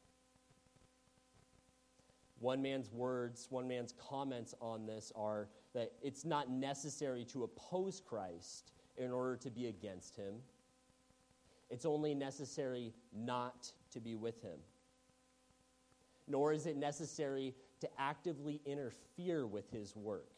One 2.39 2.61
man's 2.61 2.91
words, 2.91 3.47
one 3.49 3.67
man's 3.67 3.93
comments 3.97 4.53
on 4.61 4.85
this 4.85 5.11
are 5.15 5.47
that 5.73 5.91
it's 6.03 6.23
not 6.23 6.49
necessary 6.49 7.25
to 7.25 7.43
oppose 7.43 7.99
Christ 7.99 8.71
in 8.97 9.11
order 9.11 9.35
to 9.37 9.49
be 9.49 9.67
against 9.67 10.15
him. 10.15 10.35
It's 11.69 11.85
only 11.85 12.13
necessary 12.13 12.93
not 13.13 13.71
to 13.91 13.99
be 13.99 14.15
with 14.15 14.41
him. 14.41 14.59
Nor 16.27 16.53
is 16.53 16.65
it 16.67 16.77
necessary 16.77 17.55
to 17.81 17.89
actively 17.97 18.61
interfere 18.65 19.47
with 19.47 19.69
his 19.71 19.95
work. 19.95 20.29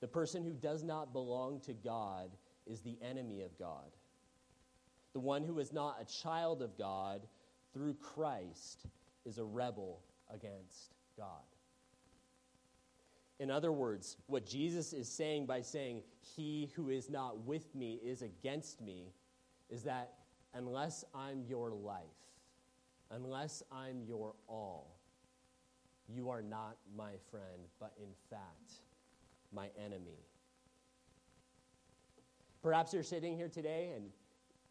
The 0.00 0.08
person 0.08 0.44
who 0.44 0.52
does 0.52 0.84
not 0.84 1.12
belong 1.12 1.60
to 1.60 1.72
God 1.72 2.30
is 2.66 2.80
the 2.80 2.96
enemy 3.02 3.42
of 3.42 3.58
God. 3.58 3.90
The 5.12 5.20
one 5.20 5.42
who 5.42 5.58
is 5.58 5.72
not 5.72 5.96
a 6.00 6.04
child 6.04 6.62
of 6.62 6.76
God 6.76 7.22
through 7.72 7.94
Christ 7.94 8.86
is 9.24 9.38
a 9.38 9.44
rebel 9.44 10.00
against 10.32 10.94
God. 11.16 11.42
In 13.40 13.50
other 13.50 13.70
words, 13.70 14.16
what 14.26 14.44
Jesus 14.44 14.92
is 14.92 15.08
saying 15.08 15.46
by 15.46 15.60
saying, 15.60 16.02
He 16.36 16.70
who 16.74 16.88
is 16.88 17.08
not 17.08 17.38
with 17.44 17.74
me 17.74 18.00
is 18.04 18.22
against 18.22 18.80
me, 18.80 19.12
is 19.70 19.84
that 19.84 20.14
unless 20.54 21.04
I'm 21.14 21.44
your 21.46 21.70
life, 21.70 22.02
unless 23.10 23.62
I'm 23.70 24.02
your 24.02 24.34
all, 24.48 24.98
you 26.08 26.30
are 26.30 26.42
not 26.42 26.76
my 26.96 27.12
friend, 27.30 27.62
but 27.78 27.92
in 28.00 28.10
fact, 28.28 28.80
my 29.52 29.68
enemy. 29.84 30.18
Perhaps 32.62 32.92
you're 32.92 33.02
sitting 33.02 33.36
here 33.36 33.48
today 33.48 33.92
and 33.94 34.10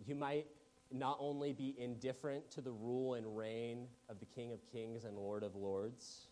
you 0.05 0.15
might 0.15 0.47
not 0.91 1.17
only 1.19 1.53
be 1.53 1.75
indifferent 1.77 2.49
to 2.51 2.61
the 2.61 2.71
rule 2.71 3.15
and 3.15 3.37
reign 3.37 3.87
of 4.09 4.19
the 4.19 4.25
King 4.25 4.53
of 4.53 4.59
Kings 4.71 5.03
and 5.03 5.17
Lord 5.17 5.43
of 5.43 5.55
Lords, 5.55 6.27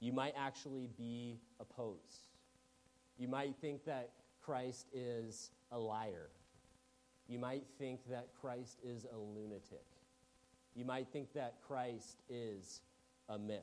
you 0.00 0.12
might 0.12 0.34
actually 0.36 0.88
be 0.98 1.38
opposed. 1.60 2.28
You 3.18 3.28
might 3.28 3.56
think 3.56 3.84
that 3.86 4.10
Christ 4.42 4.88
is 4.92 5.50
a 5.72 5.78
liar. 5.78 6.28
You 7.28 7.38
might 7.38 7.64
think 7.78 8.00
that 8.10 8.28
Christ 8.40 8.78
is 8.84 9.06
a 9.12 9.16
lunatic. 9.16 9.86
You 10.74 10.84
might 10.84 11.08
think 11.08 11.32
that 11.32 11.54
Christ 11.66 12.18
is 12.28 12.82
a 13.28 13.38
myth. 13.38 13.60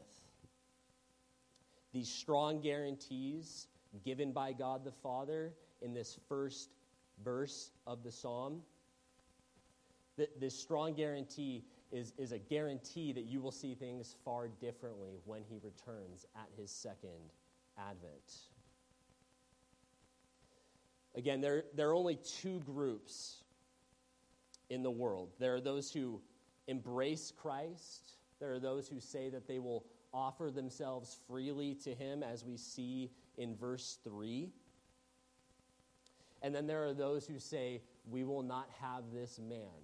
These 1.93 2.09
strong 2.09 2.59
guarantees 2.59 3.67
given 4.03 4.31
by 4.31 4.53
God 4.53 4.83
the 4.83 4.91
Father 4.91 5.53
in 5.81 5.93
this 5.93 6.17
first 6.27 6.69
verse 7.23 7.71
of 7.85 8.03
the 8.03 8.11
psalm. 8.11 8.61
This 10.17 10.55
strong 10.57 10.93
guarantee 10.93 11.63
is, 11.91 12.13
is 12.17 12.31
a 12.31 12.37
guarantee 12.37 13.13
that 13.13 13.25
you 13.25 13.41
will 13.41 13.51
see 13.51 13.73
things 13.73 14.15
far 14.23 14.47
differently 14.47 15.19
when 15.25 15.41
he 15.43 15.59
returns 15.63 16.25
at 16.35 16.47
his 16.55 16.71
second 16.71 17.31
advent. 17.77 18.37
Again, 21.15 21.41
there, 21.41 21.65
there 21.75 21.89
are 21.89 21.95
only 21.95 22.17
two 22.41 22.59
groups 22.59 23.43
in 24.69 24.81
the 24.81 24.91
world 24.91 25.29
there 25.39 25.53
are 25.53 25.61
those 25.61 25.91
who 25.91 26.21
embrace 26.67 27.31
Christ, 27.35 28.13
there 28.39 28.53
are 28.53 28.59
those 28.59 28.87
who 28.87 28.99
say 28.99 29.29
that 29.29 29.47
they 29.47 29.59
will 29.59 29.85
offer 30.13 30.51
themselves 30.51 31.19
freely 31.27 31.75
to 31.83 31.93
him, 31.93 32.23
as 32.23 32.45
we 32.45 32.55
see 32.55 33.11
in 33.37 33.55
verse 33.55 33.97
3. 34.03 34.49
And 36.41 36.53
then 36.53 36.67
there 36.67 36.85
are 36.85 36.93
those 36.93 37.25
who 37.25 37.39
say, 37.39 37.81
We 38.09 38.23
will 38.23 38.43
not 38.43 38.69
have 38.81 39.03
this 39.11 39.39
man. 39.39 39.82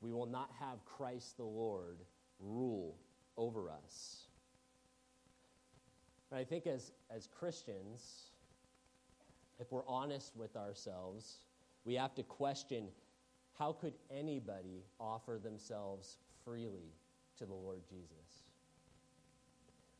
We 0.00 0.12
will 0.12 0.26
not 0.26 0.50
have 0.60 0.84
Christ 0.84 1.36
the 1.36 1.44
Lord 1.44 1.98
rule 2.38 2.96
over 3.36 3.70
us. 3.70 4.26
But 6.30 6.38
I 6.38 6.44
think 6.44 6.66
as, 6.66 6.92
as 7.14 7.26
Christians, 7.26 8.30
if 9.58 9.70
we're 9.70 9.86
honest 9.86 10.36
with 10.36 10.56
ourselves, 10.56 11.38
we 11.84 11.94
have 11.94 12.14
to 12.16 12.22
question 12.22 12.88
how 13.58 13.72
could 13.72 13.94
anybody 14.10 14.84
offer 15.00 15.40
themselves 15.42 16.18
freely 16.44 16.92
to 17.38 17.46
the 17.46 17.54
Lord 17.54 17.80
Jesus? 17.88 18.42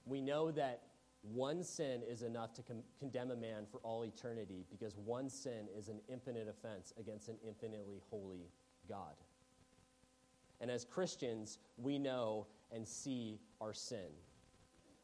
We 0.05 0.21
know 0.21 0.51
that 0.51 0.83
one 1.23 1.63
sin 1.63 2.03
is 2.09 2.23
enough 2.23 2.53
to 2.55 2.63
con- 2.63 2.83
condemn 2.99 3.31
a 3.31 3.37
man 3.37 3.65
for 3.71 3.79
all 3.79 4.05
eternity 4.05 4.65
because 4.71 4.97
one 4.97 5.29
sin 5.31 5.69
is 5.77 5.89
an 5.89 6.01
infinite 6.09 6.49
offense 6.49 6.93
against 6.99 7.29
an 7.29 7.37
infinitely 7.47 8.01
holy 8.11 8.51
God. 8.89 9.15
And 10.61 10.71
as 10.71 10.85
Christians, 10.85 11.59
we 11.77 11.99
know 11.99 12.47
and 12.73 12.87
see 12.87 13.41
our 13.61 13.73
sin. 13.73 14.11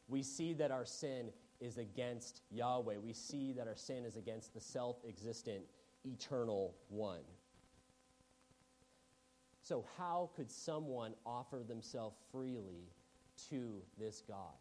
We 0.07 0.23
see 0.23 0.53
that 0.53 0.71
our 0.71 0.85
sin 0.85 1.29
is 1.59 1.77
against 1.77 2.41
Yahweh. 2.49 2.97
We 2.97 3.13
see 3.13 3.53
that 3.53 3.67
our 3.67 3.75
sin 3.75 4.05
is 4.05 4.15
against 4.15 4.53
the 4.53 4.59
self 4.59 4.97
existent, 5.07 5.63
eternal 6.05 6.75
one. 6.89 7.21
So, 9.61 9.85
how 9.97 10.29
could 10.35 10.51
someone 10.51 11.13
offer 11.25 11.63
themselves 11.65 12.17
freely 12.31 12.89
to 13.49 13.81
this 13.97 14.21
God? 14.27 14.55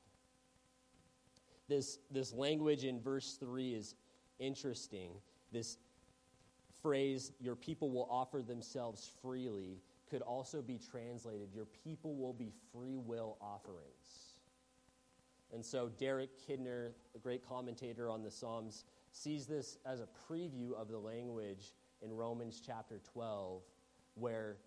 this, 1.72 1.98
this 2.11 2.33
language 2.35 2.85
in 2.85 3.00
verse 3.00 3.37
3 3.40 3.74
is 3.74 3.94
interesting. 4.38 5.11
This 5.52 5.78
phrase, 6.83 7.33
your 7.40 7.57
people 7.57 7.90
will 7.90 8.07
offer 8.11 8.42
themselves 8.42 9.11
freely, 9.22 9.81
could 10.12 10.20
also 10.20 10.61
be 10.61 10.79
translated, 10.79 11.48
your 11.55 11.64
people 11.64 12.14
will 12.14 12.35
be 12.35 12.53
free 12.70 12.98
will 12.98 13.38
offerings. 13.40 14.37
And 15.55 15.64
so 15.64 15.88
Derek 15.98 16.29
Kidner, 16.46 16.90
a 17.14 17.18
great 17.18 17.48
commentator 17.48 18.11
on 18.11 18.22
the 18.22 18.31
Psalms, 18.31 18.85
sees 19.11 19.46
this 19.46 19.79
as 19.87 20.01
a 20.01 20.09
preview 20.31 20.75
of 20.75 20.88
the 20.88 20.98
language 20.98 21.72
in 22.03 22.12
Romans 22.12 22.61
chapter 22.64 23.01
12, 23.11 23.62
where 24.14 24.59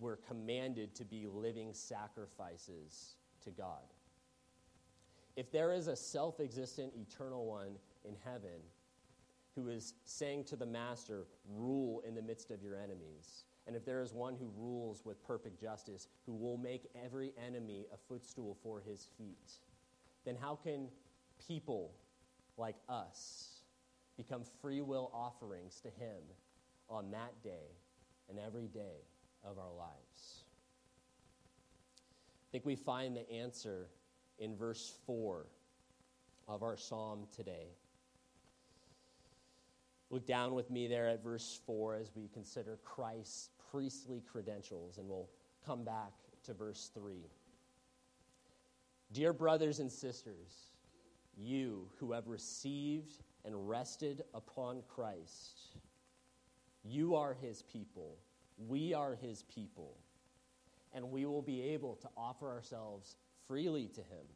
we're 0.00 0.16
commanded 0.16 0.94
to 0.94 1.04
be 1.04 1.26
living 1.26 1.74
sacrifices 1.74 3.16
to 3.44 3.50
God. 3.50 3.92
If 5.36 5.52
there 5.52 5.74
is 5.74 5.88
a 5.88 5.96
self 5.96 6.40
existent, 6.40 6.94
eternal 6.96 7.44
one 7.44 7.76
in 8.06 8.16
heaven 8.24 8.62
who 9.54 9.68
is 9.68 9.92
saying 10.04 10.44
to 10.44 10.56
the 10.56 10.66
master, 10.66 11.26
rule 11.46 12.02
in 12.06 12.14
the 12.14 12.22
midst 12.22 12.50
of 12.50 12.62
your 12.62 12.78
enemies, 12.78 13.44
and 13.68 13.76
if 13.76 13.84
there 13.84 14.00
is 14.00 14.14
one 14.14 14.34
who 14.34 14.50
rules 14.56 15.02
with 15.04 15.22
perfect 15.22 15.60
justice, 15.60 16.08
who 16.24 16.32
will 16.32 16.56
make 16.56 16.88
every 17.04 17.34
enemy 17.46 17.84
a 17.92 17.98
footstool 18.08 18.56
for 18.62 18.80
his 18.80 19.08
feet, 19.18 19.52
then 20.24 20.34
how 20.40 20.56
can 20.56 20.88
people 21.46 21.92
like 22.56 22.76
us 22.88 23.60
become 24.16 24.42
free 24.62 24.80
will 24.80 25.10
offerings 25.12 25.80
to 25.82 25.88
him 26.02 26.22
on 26.88 27.10
that 27.10 27.34
day 27.44 27.76
and 28.30 28.38
every 28.38 28.68
day 28.68 29.04
of 29.44 29.58
our 29.58 29.74
lives? 29.76 30.44
I 32.40 32.48
think 32.50 32.64
we 32.64 32.74
find 32.74 33.14
the 33.14 33.30
answer 33.30 33.90
in 34.38 34.56
verse 34.56 34.94
4 35.06 35.44
of 36.48 36.62
our 36.62 36.78
psalm 36.78 37.26
today. 37.36 37.68
Look 40.08 40.26
down 40.26 40.54
with 40.54 40.70
me 40.70 40.88
there 40.88 41.06
at 41.06 41.22
verse 41.22 41.60
4 41.66 41.96
as 41.96 42.10
we 42.16 42.28
consider 42.28 42.78
Christ's 42.82 43.50
priestly 43.70 44.22
credentials, 44.30 44.98
and 44.98 45.08
we'll 45.08 45.28
come 45.64 45.84
back 45.84 46.12
to 46.44 46.54
verse 46.54 46.90
3. 46.94 47.26
Dear 49.12 49.32
brothers 49.32 49.78
and 49.78 49.90
sisters, 49.90 50.72
you 51.36 51.88
who 51.98 52.12
have 52.12 52.28
received 52.28 53.22
and 53.44 53.68
rested 53.68 54.22
upon 54.34 54.82
Christ, 54.88 55.78
you 56.84 57.14
are 57.14 57.34
his 57.34 57.62
people. 57.62 58.16
We 58.66 58.92
are 58.94 59.14
his 59.14 59.44
people. 59.44 59.96
And 60.92 61.10
we 61.10 61.26
will 61.26 61.42
be 61.42 61.62
able 61.62 61.96
to 61.96 62.08
offer 62.16 62.48
ourselves 62.48 63.16
freely 63.46 63.88
to 63.88 64.00
him. 64.00 64.26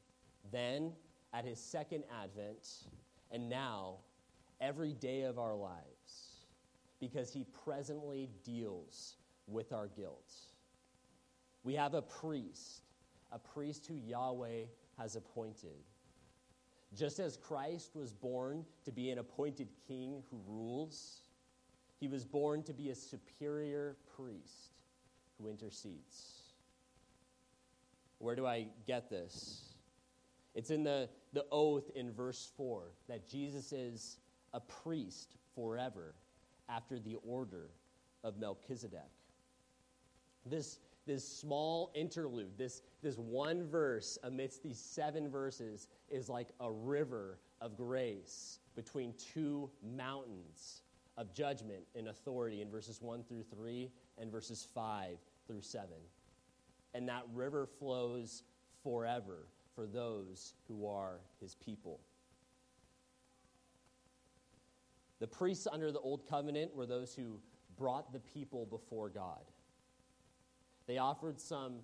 Then, 0.50 0.92
at 1.32 1.44
his 1.44 1.58
second 1.58 2.04
advent, 2.22 2.68
and 3.30 3.48
now, 3.48 3.96
every 4.60 4.92
day 4.92 5.22
of 5.22 5.38
our 5.38 5.54
lives, 5.54 6.46
because 7.00 7.32
he 7.32 7.44
presently 7.64 8.28
deals 8.44 9.16
with 9.46 9.72
our 9.72 9.88
guilt. 9.88 10.32
We 11.64 11.74
have 11.74 11.94
a 11.94 12.02
priest, 12.02 12.82
a 13.30 13.38
priest 13.38 13.86
who 13.86 13.94
Yahweh 13.94 14.64
has 14.98 15.16
appointed. 15.16 15.84
Just 16.96 17.20
as 17.20 17.36
Christ 17.36 17.92
was 17.94 18.12
born 18.12 18.64
to 18.84 18.92
be 18.92 19.10
an 19.10 19.18
appointed 19.18 19.68
king 19.86 20.22
who 20.30 20.40
rules, 20.46 21.22
he 21.98 22.08
was 22.08 22.24
born 22.24 22.62
to 22.64 22.72
be 22.72 22.90
a 22.90 22.94
superior 22.94 23.96
priest 24.16 24.74
who 25.38 25.48
intercedes. 25.48 26.42
Where 28.18 28.36
do 28.36 28.46
I 28.46 28.66
get 28.86 29.08
this? 29.08 29.72
It's 30.54 30.70
in 30.70 30.84
the, 30.84 31.08
the 31.32 31.46
oath 31.50 31.90
in 31.94 32.12
verse 32.12 32.50
4 32.56 32.92
that 33.08 33.28
Jesus 33.28 33.72
is 33.72 34.18
a 34.52 34.60
priest 34.60 35.36
forever 35.54 36.14
after 36.68 36.98
the 36.98 37.16
order 37.26 37.70
of 38.22 38.38
Melchizedek. 38.38 39.00
This, 40.46 40.78
this 41.06 41.26
small 41.26 41.92
interlude, 41.94 42.58
this, 42.58 42.82
this 43.02 43.16
one 43.16 43.66
verse 43.66 44.18
amidst 44.24 44.62
these 44.62 44.78
seven 44.78 45.30
verses, 45.30 45.88
is 46.08 46.28
like 46.28 46.48
a 46.60 46.70
river 46.70 47.38
of 47.60 47.76
grace 47.76 48.58
between 48.74 49.14
two 49.32 49.70
mountains 49.96 50.82
of 51.16 51.32
judgment 51.34 51.84
and 51.94 52.08
authority 52.08 52.62
in 52.62 52.70
verses 52.70 53.00
1 53.00 53.22
through 53.24 53.42
3 53.42 53.90
and 54.18 54.32
verses 54.32 54.66
5 54.74 55.16
through 55.46 55.60
7. 55.60 55.88
And 56.94 57.08
that 57.08 57.24
river 57.32 57.66
flows 57.66 58.42
forever 58.82 59.46
for 59.74 59.86
those 59.86 60.54
who 60.68 60.86
are 60.86 61.20
his 61.40 61.54
people. 61.54 62.00
The 65.20 65.26
priests 65.26 65.68
under 65.70 65.92
the 65.92 66.00
Old 66.00 66.26
Covenant 66.28 66.74
were 66.74 66.86
those 66.86 67.14
who 67.14 67.38
brought 67.76 68.12
the 68.12 68.18
people 68.18 68.66
before 68.66 69.08
God. 69.08 69.44
They 70.92 70.98
offered 70.98 71.40
some 71.40 71.76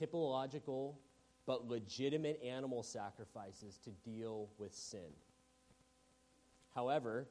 typological 0.00 0.94
but 1.44 1.66
legitimate 1.66 2.40
animal 2.40 2.84
sacrifices 2.84 3.80
to 3.82 3.90
deal 4.08 4.48
with 4.58 4.72
sin. 4.72 5.10
However, 6.72 7.26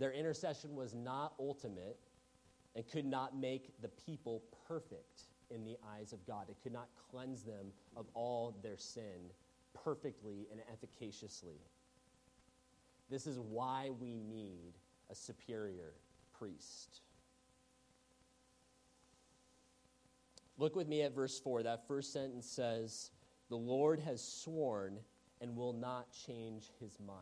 their 0.00 0.10
intercession 0.10 0.74
was 0.74 0.96
not 0.96 1.34
ultimate 1.38 2.00
and 2.74 2.84
could 2.88 3.06
not 3.06 3.36
make 3.36 3.80
the 3.82 3.88
people 4.04 4.42
perfect 4.66 5.28
in 5.48 5.64
the 5.64 5.76
eyes 5.94 6.12
of 6.12 6.26
God. 6.26 6.46
It 6.48 6.56
could 6.60 6.72
not 6.72 6.88
cleanse 7.08 7.44
them 7.44 7.68
of 7.96 8.06
all 8.14 8.56
their 8.60 8.76
sin 8.76 9.30
perfectly 9.84 10.48
and 10.50 10.60
efficaciously. 10.72 11.60
This 13.08 13.28
is 13.28 13.38
why 13.38 13.90
we 14.00 14.12
need 14.12 14.72
a 15.08 15.14
superior 15.14 15.92
priest. 16.36 17.02
Look 20.58 20.74
with 20.74 20.88
me 20.88 21.02
at 21.02 21.14
verse 21.14 21.38
4. 21.38 21.62
That 21.62 21.86
first 21.86 22.12
sentence 22.12 22.46
says, 22.46 23.12
The 23.48 23.56
Lord 23.56 24.00
has 24.00 24.22
sworn 24.22 24.98
and 25.40 25.56
will 25.56 25.72
not 25.72 26.08
change 26.26 26.70
his 26.80 26.98
mind. 27.00 27.18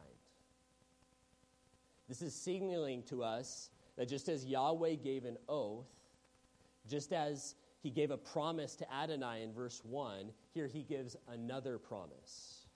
This 2.08 2.22
is 2.22 2.34
signaling 2.34 3.02
to 3.04 3.22
us 3.22 3.70
that 3.96 4.08
just 4.08 4.28
as 4.28 4.44
Yahweh 4.46 4.94
gave 4.94 5.24
an 5.24 5.36
oath, 5.48 5.88
just 6.88 7.12
as 7.12 7.56
he 7.82 7.90
gave 7.90 8.10
a 8.10 8.16
promise 8.16 8.74
to 8.76 8.92
Adonai 8.92 9.42
in 9.42 9.52
verse 9.52 9.82
1, 9.84 10.30
here 10.54 10.66
he 10.66 10.82
gives 10.82 11.16
another 11.28 11.78
promise. 11.78 12.66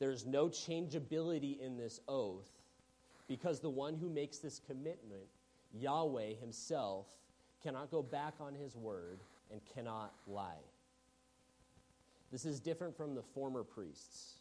There's 0.00 0.26
no 0.26 0.48
changeability 0.48 1.58
in 1.60 1.76
this 1.76 2.00
oath 2.08 2.50
because 3.28 3.60
the 3.60 3.70
one 3.70 3.94
who 3.94 4.08
makes 4.08 4.38
this 4.38 4.60
commitment, 4.66 5.26
Yahweh 5.72 6.34
himself, 6.40 7.06
cannot 7.62 7.90
go 7.90 8.02
back 8.02 8.34
on 8.40 8.54
his 8.54 8.74
word 8.74 9.20
and 9.50 9.60
cannot 9.74 10.14
lie. 10.26 10.62
This 12.30 12.44
is 12.44 12.60
different 12.60 12.96
from 12.96 13.14
the 13.14 13.22
former 13.22 13.64
priests. 13.64 14.34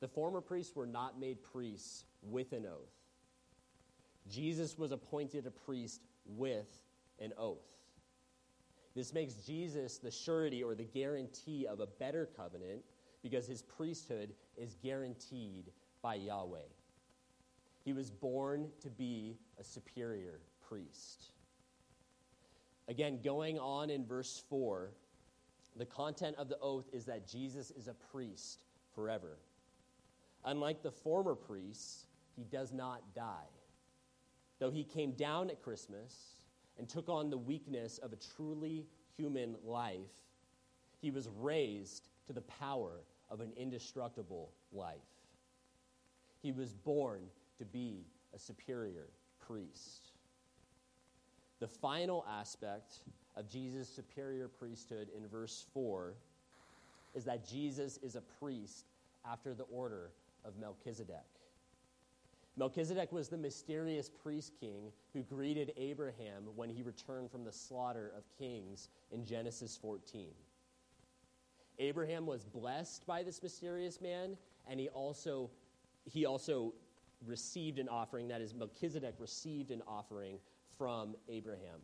The 0.00 0.08
former 0.08 0.40
priests 0.40 0.74
were 0.74 0.86
not 0.86 1.20
made 1.20 1.42
priests 1.42 2.04
with 2.22 2.52
an 2.52 2.66
oath. 2.66 2.94
Jesus 4.30 4.78
was 4.78 4.92
appointed 4.92 5.46
a 5.46 5.50
priest 5.50 6.02
with 6.26 6.80
an 7.18 7.32
oath. 7.36 7.58
This 8.94 9.12
makes 9.12 9.34
Jesus 9.34 9.98
the 9.98 10.10
surety 10.10 10.62
or 10.62 10.74
the 10.74 10.84
guarantee 10.84 11.66
of 11.66 11.80
a 11.80 11.86
better 11.86 12.28
covenant 12.36 12.82
because 13.22 13.46
his 13.46 13.62
priesthood 13.62 14.34
is 14.56 14.76
guaranteed 14.82 15.70
by 16.02 16.14
Yahweh. 16.14 16.58
He 17.84 17.92
was 17.92 18.10
born 18.10 18.68
to 18.82 18.90
be 18.90 19.36
a 19.58 19.64
superior 19.64 20.40
priest. 20.66 21.32
Again, 22.90 23.20
going 23.24 23.58
on 23.58 23.88
in 23.88 24.04
verse 24.04 24.42
4, 24.50 24.90
the 25.76 25.86
content 25.86 26.36
of 26.36 26.50
the 26.50 26.58
oath 26.60 26.90
is 26.92 27.06
that 27.06 27.26
Jesus 27.26 27.70
is 27.70 27.88
a 27.88 27.94
priest 27.94 28.66
forever. 28.94 29.38
Unlike 30.44 30.82
the 30.82 30.90
former 30.90 31.34
priests, 31.34 32.04
he 32.36 32.44
does 32.44 32.72
not 32.72 33.14
die. 33.14 33.48
Though 34.58 34.70
he 34.70 34.84
came 34.84 35.12
down 35.12 35.48
at 35.48 35.62
Christmas, 35.62 36.34
and 36.80 36.88
took 36.88 37.10
on 37.10 37.28
the 37.28 37.36
weakness 37.36 37.98
of 37.98 38.12
a 38.14 38.16
truly 38.34 38.86
human 39.14 39.54
life, 39.62 40.24
he 41.00 41.10
was 41.10 41.28
raised 41.38 42.08
to 42.26 42.32
the 42.32 42.40
power 42.40 43.02
of 43.30 43.40
an 43.40 43.52
indestructible 43.54 44.50
life. 44.72 44.96
He 46.42 46.52
was 46.52 46.72
born 46.72 47.20
to 47.58 47.66
be 47.66 48.06
a 48.34 48.38
superior 48.38 49.08
priest. 49.46 50.09
The 51.60 51.68
final 51.68 52.24
aspect 52.28 53.00
of 53.36 53.48
Jesus' 53.48 53.88
superior 53.88 54.48
priesthood 54.48 55.08
in 55.16 55.28
verse 55.28 55.66
4 55.72 56.14
is 57.14 57.24
that 57.24 57.46
Jesus 57.46 57.98
is 58.02 58.16
a 58.16 58.22
priest 58.22 58.86
after 59.30 59.54
the 59.54 59.64
order 59.64 60.10
of 60.44 60.56
Melchizedek. 60.58 61.16
Melchizedek 62.56 63.12
was 63.12 63.28
the 63.28 63.36
mysterious 63.36 64.08
priest 64.08 64.52
king 64.58 64.90
who 65.12 65.22
greeted 65.22 65.72
Abraham 65.76 66.44
when 66.56 66.68
he 66.68 66.82
returned 66.82 67.30
from 67.30 67.44
the 67.44 67.52
slaughter 67.52 68.12
of 68.16 68.24
kings 68.38 68.88
in 69.12 69.24
Genesis 69.24 69.78
14. 69.80 70.28
Abraham 71.78 72.26
was 72.26 72.44
blessed 72.44 73.06
by 73.06 73.22
this 73.22 73.42
mysterious 73.42 74.00
man, 74.00 74.36
and 74.68 74.80
he 74.80 74.88
also, 74.88 75.50
he 76.04 76.26
also 76.26 76.74
received 77.26 77.78
an 77.78 77.88
offering, 77.88 78.28
that 78.28 78.40
is, 78.40 78.54
Melchizedek 78.54 79.14
received 79.18 79.70
an 79.70 79.82
offering 79.86 80.38
from 80.80 81.14
Abraham. 81.28 81.78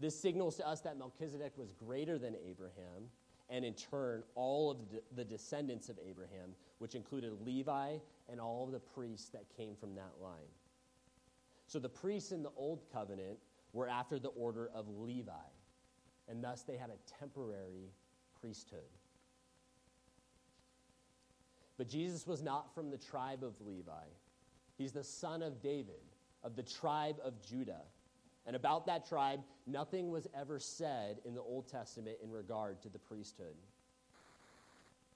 This 0.00 0.18
signals 0.18 0.56
to 0.56 0.66
us 0.66 0.80
that 0.80 0.98
Melchizedek 0.98 1.52
was 1.56 1.72
greater 1.72 2.18
than 2.18 2.34
Abraham, 2.44 3.04
and 3.48 3.64
in 3.64 3.72
turn, 3.74 4.24
all 4.34 4.68
of 4.68 4.78
the 5.14 5.24
descendants 5.24 5.88
of 5.88 5.96
Abraham, 6.04 6.56
which 6.80 6.96
included 6.96 7.30
Levi 7.46 7.98
and 8.28 8.40
all 8.40 8.64
of 8.64 8.72
the 8.72 8.80
priests 8.80 9.28
that 9.28 9.44
came 9.56 9.76
from 9.76 9.94
that 9.94 10.10
line. 10.20 10.50
So 11.68 11.78
the 11.78 11.88
priests 11.88 12.32
in 12.32 12.42
the 12.42 12.50
Old 12.56 12.82
Covenant 12.92 13.38
were 13.72 13.88
after 13.88 14.18
the 14.18 14.30
order 14.30 14.68
of 14.74 14.88
Levi, 14.88 15.30
and 16.26 16.42
thus 16.42 16.62
they 16.62 16.76
had 16.76 16.90
a 16.90 17.18
temporary 17.20 17.92
priesthood. 18.40 18.80
But 21.78 21.88
Jesus 21.88 22.26
was 22.26 22.42
not 22.42 22.74
from 22.74 22.90
the 22.90 22.98
tribe 22.98 23.44
of 23.44 23.54
Levi. 23.60 24.08
He's 24.76 24.90
the 24.90 25.04
son 25.04 25.42
of 25.42 25.62
David, 25.62 26.09
of 26.42 26.56
the 26.56 26.62
tribe 26.62 27.16
of 27.24 27.40
Judah. 27.42 27.82
And 28.46 28.56
about 28.56 28.86
that 28.86 29.06
tribe, 29.08 29.40
nothing 29.66 30.10
was 30.10 30.26
ever 30.34 30.58
said 30.58 31.20
in 31.24 31.34
the 31.34 31.40
Old 31.40 31.68
Testament 31.68 32.16
in 32.22 32.30
regard 32.30 32.80
to 32.82 32.88
the 32.88 32.98
priesthood. 32.98 33.54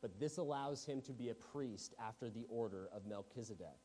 But 0.03 0.21
this 0.21 0.37
allows 0.37 0.85
him 0.85 1.01
to 1.03 1.13
be 1.13 1.31
a 1.31 1.35
priest 1.35 1.95
after 1.99 2.29
the 2.29 2.45
order 2.51 2.89
of 2.95 3.07
Melchizedek, 3.07 3.81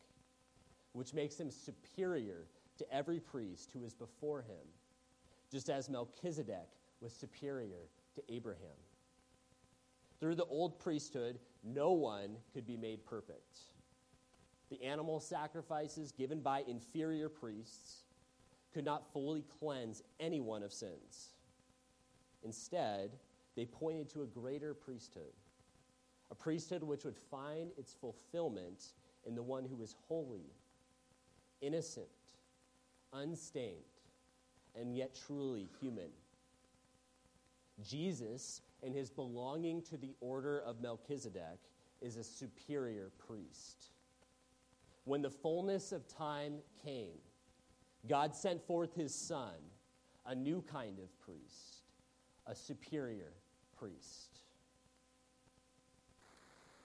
which 0.91 1.13
makes 1.13 1.39
him 1.39 1.49
superior 1.49 2.45
to 2.77 2.93
every 2.93 3.19
priest 3.19 3.71
who 3.73 3.83
is 3.83 3.93
before 3.93 4.41
him, 4.41 4.67
just 5.51 5.69
as 5.69 5.89
Melchizedek 5.89 6.67
was 7.01 7.13
superior 7.13 7.87
to 8.15 8.33
Abraham. 8.33 8.77
Through 10.19 10.35
the 10.35 10.45
old 10.45 10.77
priesthood, 10.79 11.39
no 11.63 11.91
one 11.91 12.31
could 12.53 12.67
be 12.67 12.75
made 12.75 13.05
perfect. 13.05 13.59
The 14.69 14.83
animal 14.83 15.19
sacrifices 15.19 16.11
given 16.11 16.41
by 16.41 16.63
inferior 16.67 17.29
priests 17.29 18.03
could 18.73 18.85
not 18.85 19.11
fully 19.11 19.43
cleanse 19.59 20.03
anyone 20.19 20.63
of 20.63 20.71
sins. 20.71 21.29
Instead, 22.43 23.11
they 23.55 23.65
pointed 23.65 24.09
to 24.11 24.21
a 24.21 24.27
greater 24.27 24.73
priesthood, 24.73 25.33
a 26.31 26.35
priesthood 26.35 26.83
which 26.83 27.03
would 27.03 27.17
find 27.17 27.71
its 27.77 27.93
fulfillment 27.93 28.93
in 29.25 29.35
the 29.35 29.43
one 29.43 29.65
who 29.65 29.81
is 29.81 29.95
holy, 30.07 30.53
innocent, 31.61 32.07
unstained, 33.11 33.73
and 34.75 34.95
yet 34.95 35.17
truly 35.25 35.67
human. 35.81 36.09
Jesus, 37.83 38.61
in 38.83 38.93
his 38.93 39.09
belonging 39.09 39.81
to 39.83 39.97
the 39.97 40.13
order 40.21 40.59
of 40.59 40.81
Melchizedek, 40.81 41.59
is 42.01 42.17
a 42.17 42.23
superior 42.23 43.11
priest. 43.27 43.89
When 45.09 45.23
the 45.23 45.31
fullness 45.31 45.91
of 45.91 46.07
time 46.07 46.59
came, 46.83 47.17
God 48.07 48.35
sent 48.35 48.61
forth 48.61 48.93
his 48.93 49.11
son, 49.11 49.55
a 50.27 50.35
new 50.35 50.63
kind 50.71 50.99
of 50.99 51.19
priest, 51.19 51.87
a 52.45 52.53
superior 52.53 53.33
priest. 53.75 54.41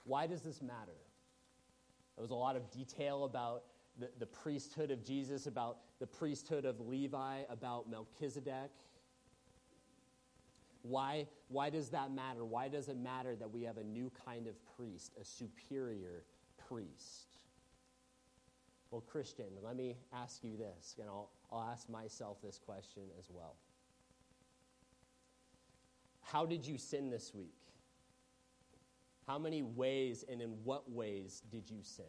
Why 0.05 0.27
does 0.27 0.41
this 0.41 0.63
matter? 0.63 0.97
There 2.17 2.23
was 2.23 2.31
a 2.31 2.35
lot 2.35 2.57
of 2.57 2.71
detail 2.71 3.25
about 3.25 3.65
the, 3.99 4.09
the 4.19 4.25
priesthood 4.25 4.91
of 4.91 5.05
Jesus, 5.05 5.47
about 5.47 5.81
the 6.01 6.07
priesthood 6.07 6.65
of 6.65 6.81
Levi, 6.81 7.43
about 7.51 7.91
Melchizedek. 7.91 8.71
Why, 10.81 11.27
why 11.49 11.69
does 11.69 11.91
that 11.91 12.11
matter? 12.11 12.43
Why 12.47 12.69
does 12.69 12.89
it 12.89 12.97
matter 12.97 13.37
that 13.37 13.51
we 13.51 13.65
have 13.65 13.77
a 13.77 13.85
new 13.85 14.11
kind 14.25 14.47
of 14.47 14.55
priest, 14.79 15.13
a 15.21 15.25
superior 15.27 16.25
priest? 16.57 17.34
Well, 18.95 19.03
Christian, 19.11 19.47
let 19.61 19.75
me 19.75 19.97
ask 20.13 20.45
you 20.45 20.57
this, 20.57 20.95
and 21.01 21.09
I'll, 21.09 21.29
I'll 21.51 21.69
ask 21.69 21.91
myself 21.91 22.41
this 22.41 22.61
question 22.65 23.03
as 23.19 23.29
well. 23.29 23.57
How 26.21 26.47
did 26.47 26.65
you 26.65 26.79
sin 26.79 27.11
this 27.11 27.35
week? 27.35 27.57
How 29.27 29.37
many 29.37 29.63
ways 29.65 30.25
and 30.31 30.41
in 30.41 30.51
what 30.63 30.89
ways 30.89 31.43
did 31.51 31.69
you 31.69 31.79
sin? 31.83 32.05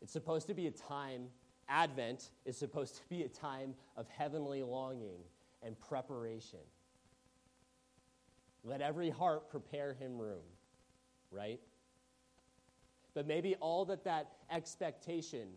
It's 0.00 0.14
supposed 0.14 0.46
to 0.46 0.54
be 0.54 0.68
a 0.68 0.70
time, 0.70 1.26
Advent 1.68 2.30
is 2.46 2.56
supposed 2.56 2.96
to 2.96 3.02
be 3.10 3.24
a 3.24 3.28
time 3.28 3.74
of 3.94 4.08
heavenly 4.08 4.62
longing 4.62 5.20
and 5.62 5.78
preparation. 5.78 6.60
Let 8.64 8.80
every 8.80 9.10
heart 9.10 9.50
prepare 9.50 9.92
him 9.92 10.16
room, 10.16 10.44
right? 11.30 11.60
But 13.18 13.26
maybe 13.26 13.56
all 13.56 13.84
that 13.86 14.04
that 14.04 14.30
expectation 14.48 15.48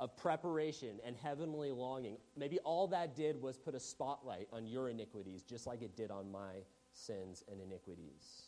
of 0.00 0.16
preparation 0.16 0.98
and 1.04 1.14
heavenly 1.14 1.70
longing, 1.70 2.16
maybe 2.38 2.58
all 2.60 2.86
that 2.86 3.14
did 3.14 3.42
was 3.42 3.58
put 3.58 3.74
a 3.74 3.80
spotlight 3.80 4.48
on 4.50 4.66
your 4.66 4.88
iniquities, 4.88 5.42
just 5.42 5.66
like 5.66 5.82
it 5.82 5.94
did 5.94 6.10
on 6.10 6.32
my 6.32 6.64
sins 6.94 7.44
and 7.52 7.60
iniquities. 7.60 8.44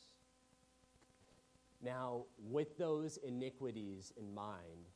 Now, 1.83 2.25
with 2.39 2.79
those 2.79 3.19
iniquities 3.19 4.15
in 4.17 4.35
mind, 4.35 4.89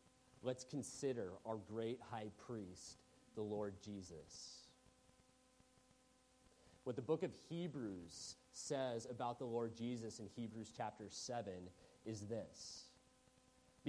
let's 0.42 0.64
consider 0.64 1.32
our 1.44 1.56
great 1.56 2.00
high 2.10 2.30
priest, 2.38 3.02
the 3.34 3.42
Lord 3.42 3.74
Jesus. 3.84 4.68
What 6.84 6.96
the 6.96 7.02
book 7.02 7.22
of 7.22 7.34
Hebrews 7.50 8.36
says 8.50 9.06
about 9.10 9.38
the 9.38 9.44
Lord 9.44 9.76
Jesus 9.76 10.20
in 10.20 10.26
Hebrews 10.34 10.72
chapter 10.74 11.08
7 11.10 11.52
is 12.06 12.22
this 12.22 12.87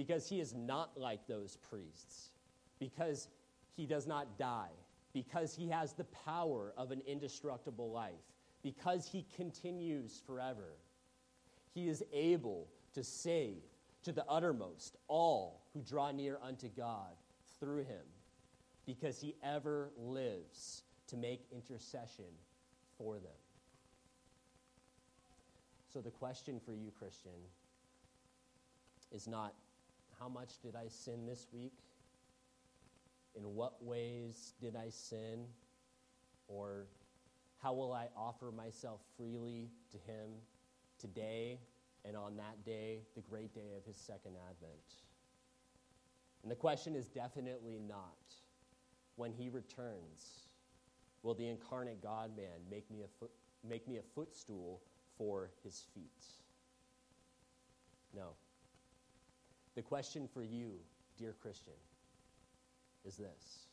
because 0.00 0.26
he 0.26 0.40
is 0.40 0.54
not 0.54 0.98
like 0.98 1.26
those 1.26 1.58
priests, 1.68 2.30
because 2.78 3.28
he 3.76 3.84
does 3.84 4.06
not 4.06 4.38
die, 4.38 4.70
because 5.12 5.54
he 5.54 5.68
has 5.68 5.92
the 5.92 6.04
power 6.24 6.72
of 6.78 6.90
an 6.90 7.02
indestructible 7.06 7.90
life, 7.90 8.32
because 8.62 9.06
he 9.06 9.26
continues 9.36 10.22
forever. 10.26 10.78
He 11.74 11.86
is 11.86 12.02
able 12.14 12.66
to 12.94 13.04
save 13.04 13.58
to 14.04 14.10
the 14.10 14.24
uttermost 14.26 14.96
all 15.06 15.66
who 15.74 15.82
draw 15.82 16.10
near 16.12 16.38
unto 16.42 16.68
God 16.70 17.12
through 17.58 17.84
him, 17.84 18.06
because 18.86 19.20
he 19.20 19.34
ever 19.44 19.90
lives 19.98 20.82
to 21.08 21.18
make 21.18 21.42
intercession 21.52 22.24
for 22.96 23.16
them. 23.16 23.32
So, 25.92 26.00
the 26.00 26.10
question 26.10 26.58
for 26.58 26.72
you, 26.72 26.90
Christian, 26.98 27.32
is 29.12 29.26
not 29.26 29.52
how 30.20 30.28
much 30.28 30.60
did 30.62 30.76
I 30.76 30.88
sin 30.88 31.24
this 31.26 31.46
week? 31.50 31.72
In 33.34 33.54
what 33.54 33.82
ways 33.82 34.52
did 34.60 34.76
I 34.76 34.90
sin? 34.90 35.46
Or 36.46 36.86
how 37.62 37.72
will 37.72 37.92
I 37.92 38.08
offer 38.16 38.52
myself 38.54 39.00
freely 39.16 39.70
to 39.92 39.96
Him 39.96 40.28
today 40.98 41.58
and 42.04 42.16
on 42.16 42.36
that 42.36 42.64
day, 42.66 43.00
the 43.14 43.22
great 43.22 43.54
day 43.54 43.72
of 43.78 43.84
His 43.86 43.96
second 43.96 44.32
advent? 44.50 44.94
And 46.42 46.50
the 46.50 46.56
question 46.56 46.94
is 46.94 47.08
definitely 47.08 47.78
not 47.88 48.34
when 49.16 49.32
He 49.32 49.48
returns, 49.48 50.48
will 51.22 51.34
the 51.34 51.48
incarnate 51.48 52.02
God 52.02 52.36
man 52.36 52.60
make 52.70 52.90
me 52.90 53.02
a, 53.02 53.08
foot, 53.18 53.30
make 53.66 53.88
me 53.88 53.96
a 53.96 54.02
footstool 54.14 54.82
for 55.16 55.50
His 55.64 55.84
feet? 55.94 56.24
No. 58.14 58.34
The 59.80 59.84
question 59.84 60.28
for 60.34 60.42
you, 60.42 60.72
dear 61.16 61.34
Christian, 61.40 61.72
is 63.02 63.16
this 63.16 63.68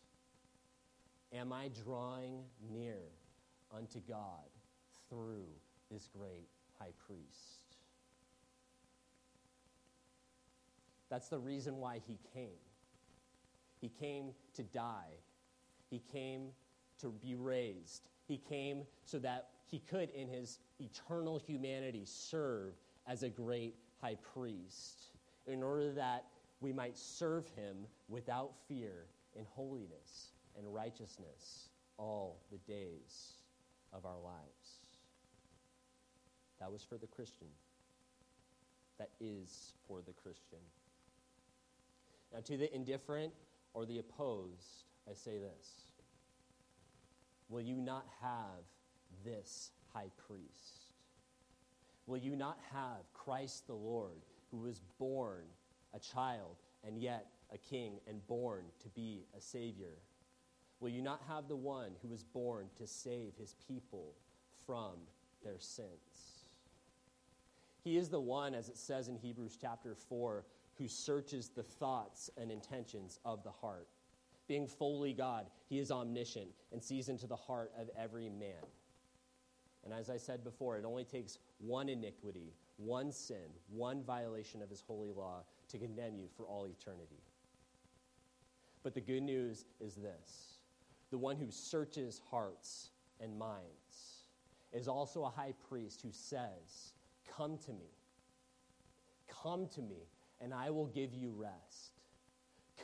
Am 1.33 1.51
I 1.51 1.69
drawing 1.83 2.45
near 2.71 3.01
unto 3.75 3.99
God 4.07 4.47
through 5.09 5.43
this 5.91 6.07
great 6.17 6.47
high 6.79 6.93
priest? 7.05 7.75
That's 11.09 11.27
the 11.27 11.39
reason 11.39 11.75
why 11.75 11.99
he 12.07 12.17
came. 12.33 12.63
He 13.81 13.89
came 13.89 14.31
to 14.53 14.63
die, 14.63 15.11
he 15.89 16.01
came 16.13 16.51
to 17.01 17.09
be 17.21 17.35
raised, 17.35 18.07
he 18.29 18.37
came 18.37 18.83
so 19.03 19.19
that 19.19 19.49
he 19.69 19.79
could, 19.79 20.09
in 20.11 20.29
his 20.29 20.59
eternal 20.79 21.37
humanity, 21.37 22.03
serve 22.05 22.75
as 23.05 23.23
a 23.23 23.29
great 23.29 23.75
high 23.99 24.15
priest 24.33 25.16
in 25.47 25.63
order 25.63 25.91
that 25.93 26.25
we 26.59 26.73
might 26.73 26.97
serve 26.97 27.47
him 27.55 27.87
without 28.07 28.51
fear 28.67 29.05
in 29.35 29.45
holiness 29.49 30.33
and 30.57 30.73
righteousness 30.73 31.69
all 31.97 32.41
the 32.51 32.57
days 32.71 33.33
of 33.93 34.05
our 34.05 34.19
lives. 34.23 34.87
That 36.59 36.71
was 36.71 36.83
for 36.83 36.97
the 36.97 37.07
Christian. 37.07 37.47
That 38.97 39.11
is 39.19 39.73
for 39.87 40.01
the 40.01 40.13
Christian. 40.13 40.59
Now, 42.33 42.39
to 42.41 42.57
the 42.57 42.73
indifferent 42.75 43.31
or 43.73 43.85
the 43.85 43.99
opposed, 43.99 44.85
I 45.09 45.13
say 45.13 45.37
this 45.37 45.91
Will 47.49 47.61
you 47.61 47.75
not 47.75 48.05
have 48.21 48.65
this 49.23 49.71
high 49.93 50.09
priest? 50.27 50.93
Will 52.07 52.17
you 52.17 52.35
not 52.35 52.57
have 52.73 53.11
Christ 53.13 53.67
the 53.67 53.75
Lord? 53.75 54.21
Who 54.51 54.57
was 54.57 54.81
born 54.99 55.43
a 55.93 55.99
child 55.99 56.57
and 56.85 56.97
yet 56.97 57.27
a 57.53 57.57
king 57.57 57.99
and 58.07 58.25
born 58.27 58.65
to 58.81 58.89
be 58.89 59.25
a 59.37 59.41
savior? 59.41 59.97
Will 60.79 60.89
you 60.89 61.01
not 61.01 61.21
have 61.27 61.47
the 61.47 61.55
one 61.55 61.91
who 62.01 62.07
was 62.07 62.23
born 62.23 62.67
to 62.77 62.85
save 62.85 63.33
his 63.39 63.55
people 63.67 64.13
from 64.65 64.93
their 65.43 65.59
sins? 65.59 66.45
He 67.83 67.97
is 67.97 68.09
the 68.09 68.19
one, 68.19 68.53
as 68.53 68.69
it 68.69 68.77
says 68.77 69.07
in 69.07 69.15
Hebrews 69.15 69.57
chapter 69.59 69.95
4, 69.95 70.45
who 70.77 70.87
searches 70.87 71.49
the 71.49 71.63
thoughts 71.63 72.29
and 72.37 72.51
intentions 72.51 73.19
of 73.25 73.43
the 73.43 73.51
heart. 73.51 73.87
Being 74.47 74.67
fully 74.67 75.13
God, 75.13 75.47
he 75.67 75.79
is 75.79 75.91
omniscient 75.91 76.49
and 76.71 76.83
sees 76.83 77.09
into 77.09 77.27
the 77.27 77.35
heart 77.35 77.71
of 77.79 77.89
every 77.97 78.29
man. 78.29 78.63
And 79.83 79.93
as 79.93 80.09
I 80.09 80.17
said 80.17 80.43
before, 80.43 80.77
it 80.77 80.85
only 80.85 81.05
takes 81.05 81.39
one 81.59 81.89
iniquity, 81.89 82.53
one 82.77 83.11
sin, 83.11 83.49
one 83.69 84.03
violation 84.03 84.61
of 84.61 84.69
his 84.69 84.81
holy 84.81 85.11
law 85.11 85.43
to 85.69 85.77
condemn 85.77 86.17
you 86.17 86.27
for 86.35 86.43
all 86.45 86.65
eternity. 86.65 87.21
But 88.83 88.93
the 88.93 89.01
good 89.01 89.23
news 89.23 89.65
is 89.79 89.95
this 89.95 90.57
the 91.09 91.17
one 91.17 91.37
who 91.37 91.49
searches 91.49 92.21
hearts 92.29 92.89
and 93.19 93.37
minds 93.37 94.23
is 94.73 94.87
also 94.87 95.23
a 95.23 95.29
high 95.29 95.53
priest 95.69 96.01
who 96.01 96.11
says, 96.11 96.93
Come 97.35 97.57
to 97.65 97.71
me. 97.71 97.89
Come 99.43 99.67
to 99.75 99.81
me, 99.81 100.07
and 100.41 100.53
I 100.53 100.69
will 100.69 100.87
give 100.87 101.13
you 101.13 101.33
rest. 101.35 101.99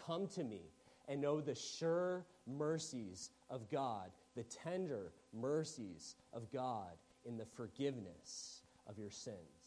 Come 0.05 0.27
to 0.29 0.43
me 0.43 0.61
and 1.07 1.21
know 1.21 1.41
the 1.41 1.55
sure 1.55 2.25
mercies 2.47 3.31
of 3.49 3.69
God, 3.69 4.11
the 4.35 4.43
tender 4.43 5.11
mercies 5.33 6.15
of 6.33 6.51
God 6.51 6.91
in 7.25 7.37
the 7.37 7.45
forgiveness 7.45 8.61
of 8.87 8.97
your 8.97 9.09
sins. 9.09 9.62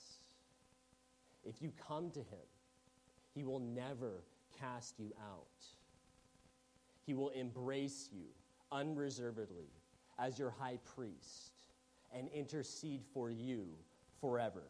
If 1.47 1.63
you 1.63 1.73
come 1.87 2.11
to 2.11 2.21
Him, 2.21 2.47
He 3.35 3.45
will 3.45 3.61
never 3.61 4.25
cast 4.59 4.99
you 4.99 5.13
out. 5.21 5.65
He 7.05 7.15
will 7.15 7.31
embrace 7.31 8.09
you 8.13 8.27
unreservedly 8.73 9.71
as 10.19 10.39
your 10.39 10.51
high 10.51 10.79
priest 10.97 11.53
and 12.13 12.29
intercede 12.29 13.03
for 13.13 13.31
you 13.31 13.69
forever. 14.21 14.65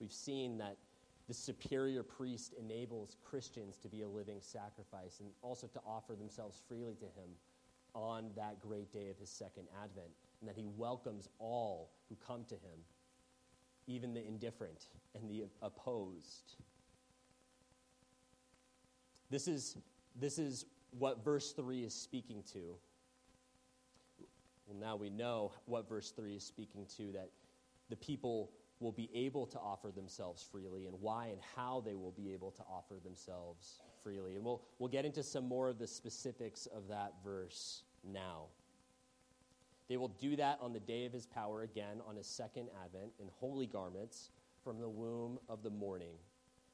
We've 0.00 0.12
seen 0.12 0.58
that 0.58 0.76
the 1.26 1.34
superior 1.34 2.02
priest 2.02 2.54
enables 2.58 3.16
Christians 3.24 3.76
to 3.78 3.88
be 3.88 4.02
a 4.02 4.08
living 4.08 4.38
sacrifice 4.40 5.20
and 5.20 5.30
also 5.42 5.66
to 5.68 5.80
offer 5.86 6.14
themselves 6.14 6.60
freely 6.68 6.94
to 6.94 7.04
him 7.04 7.28
on 7.98 8.30
that 8.36 8.60
great 8.60 8.92
day 8.92 9.08
of 9.08 9.18
his 9.18 9.28
second 9.28 9.64
advent, 9.82 10.08
and 10.40 10.48
that 10.48 10.56
he 10.56 10.66
welcomes 10.76 11.28
all 11.38 11.90
who 12.08 12.16
come 12.26 12.44
to 12.44 12.54
him, 12.54 12.78
even 13.86 14.14
the 14.14 14.24
indifferent 14.24 14.86
and 15.14 15.28
the 15.28 15.44
opposed. 15.62 16.54
This 19.30 19.48
is, 19.48 19.76
this 20.18 20.38
is 20.38 20.64
what 20.90 21.24
verse 21.24 21.52
3 21.52 21.82
is 21.82 21.94
speaking 21.94 22.42
to. 22.52 22.76
Well, 24.66 24.78
now 24.78 24.96
we 24.96 25.10
know 25.10 25.52
what 25.66 25.88
verse 25.88 26.12
3 26.12 26.36
is 26.36 26.44
speaking 26.44 26.86
to 26.96 27.12
that 27.12 27.30
the 27.90 27.96
people 27.96 28.52
will 28.80 28.92
be 28.92 29.10
able 29.12 29.44
to 29.46 29.58
offer 29.58 29.90
themselves 29.90 30.46
freely 30.50 30.86
and 30.86 30.94
why 31.00 31.26
and 31.26 31.40
how 31.56 31.82
they 31.84 31.94
will 31.94 32.12
be 32.12 32.32
able 32.32 32.52
to 32.52 32.62
offer 32.70 32.94
themselves 33.02 33.80
freely. 34.02 34.36
And 34.36 34.44
we'll, 34.44 34.62
we'll 34.78 34.88
get 34.88 35.04
into 35.04 35.22
some 35.22 35.48
more 35.48 35.68
of 35.68 35.78
the 35.78 35.86
specifics 35.86 36.66
of 36.66 36.86
that 36.88 37.14
verse 37.24 37.82
now. 38.04 38.46
They 39.88 39.96
will 39.96 40.08
do 40.08 40.36
that 40.36 40.58
on 40.60 40.72
the 40.72 40.80
day 40.80 41.06
of 41.06 41.12
his 41.12 41.26
power 41.26 41.62
again 41.62 42.02
on 42.06 42.16
his 42.16 42.26
second 42.26 42.68
advent 42.84 43.12
in 43.18 43.28
holy 43.40 43.66
garments 43.66 44.30
from 44.62 44.80
the 44.80 44.88
womb 44.88 45.38
of 45.48 45.62
the 45.62 45.70
morning. 45.70 46.14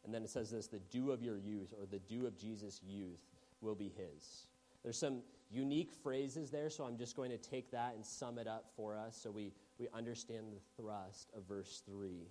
And 0.04 0.12
then 0.12 0.22
it 0.22 0.30
says 0.30 0.50
this 0.50 0.66
the 0.66 0.80
dew 0.80 1.12
of 1.12 1.22
your 1.22 1.38
youth, 1.38 1.72
or 1.78 1.86
the 1.86 2.00
dew 2.00 2.26
of 2.26 2.36
Jesus' 2.36 2.80
youth, 2.86 3.20
will 3.60 3.74
be 3.74 3.92
his. 3.96 4.48
There's 4.82 4.98
some 4.98 5.22
unique 5.50 5.92
phrases 6.02 6.50
there, 6.50 6.68
so 6.68 6.84
I'm 6.84 6.98
just 6.98 7.16
going 7.16 7.30
to 7.30 7.38
take 7.38 7.70
that 7.70 7.94
and 7.94 8.04
sum 8.04 8.38
it 8.38 8.46
up 8.46 8.66
for 8.76 8.96
us 8.96 9.16
so 9.16 9.30
we, 9.30 9.52
we 9.78 9.88
understand 9.94 10.46
the 10.52 10.82
thrust 10.82 11.30
of 11.36 11.44
verse 11.44 11.82
3. 11.86 12.26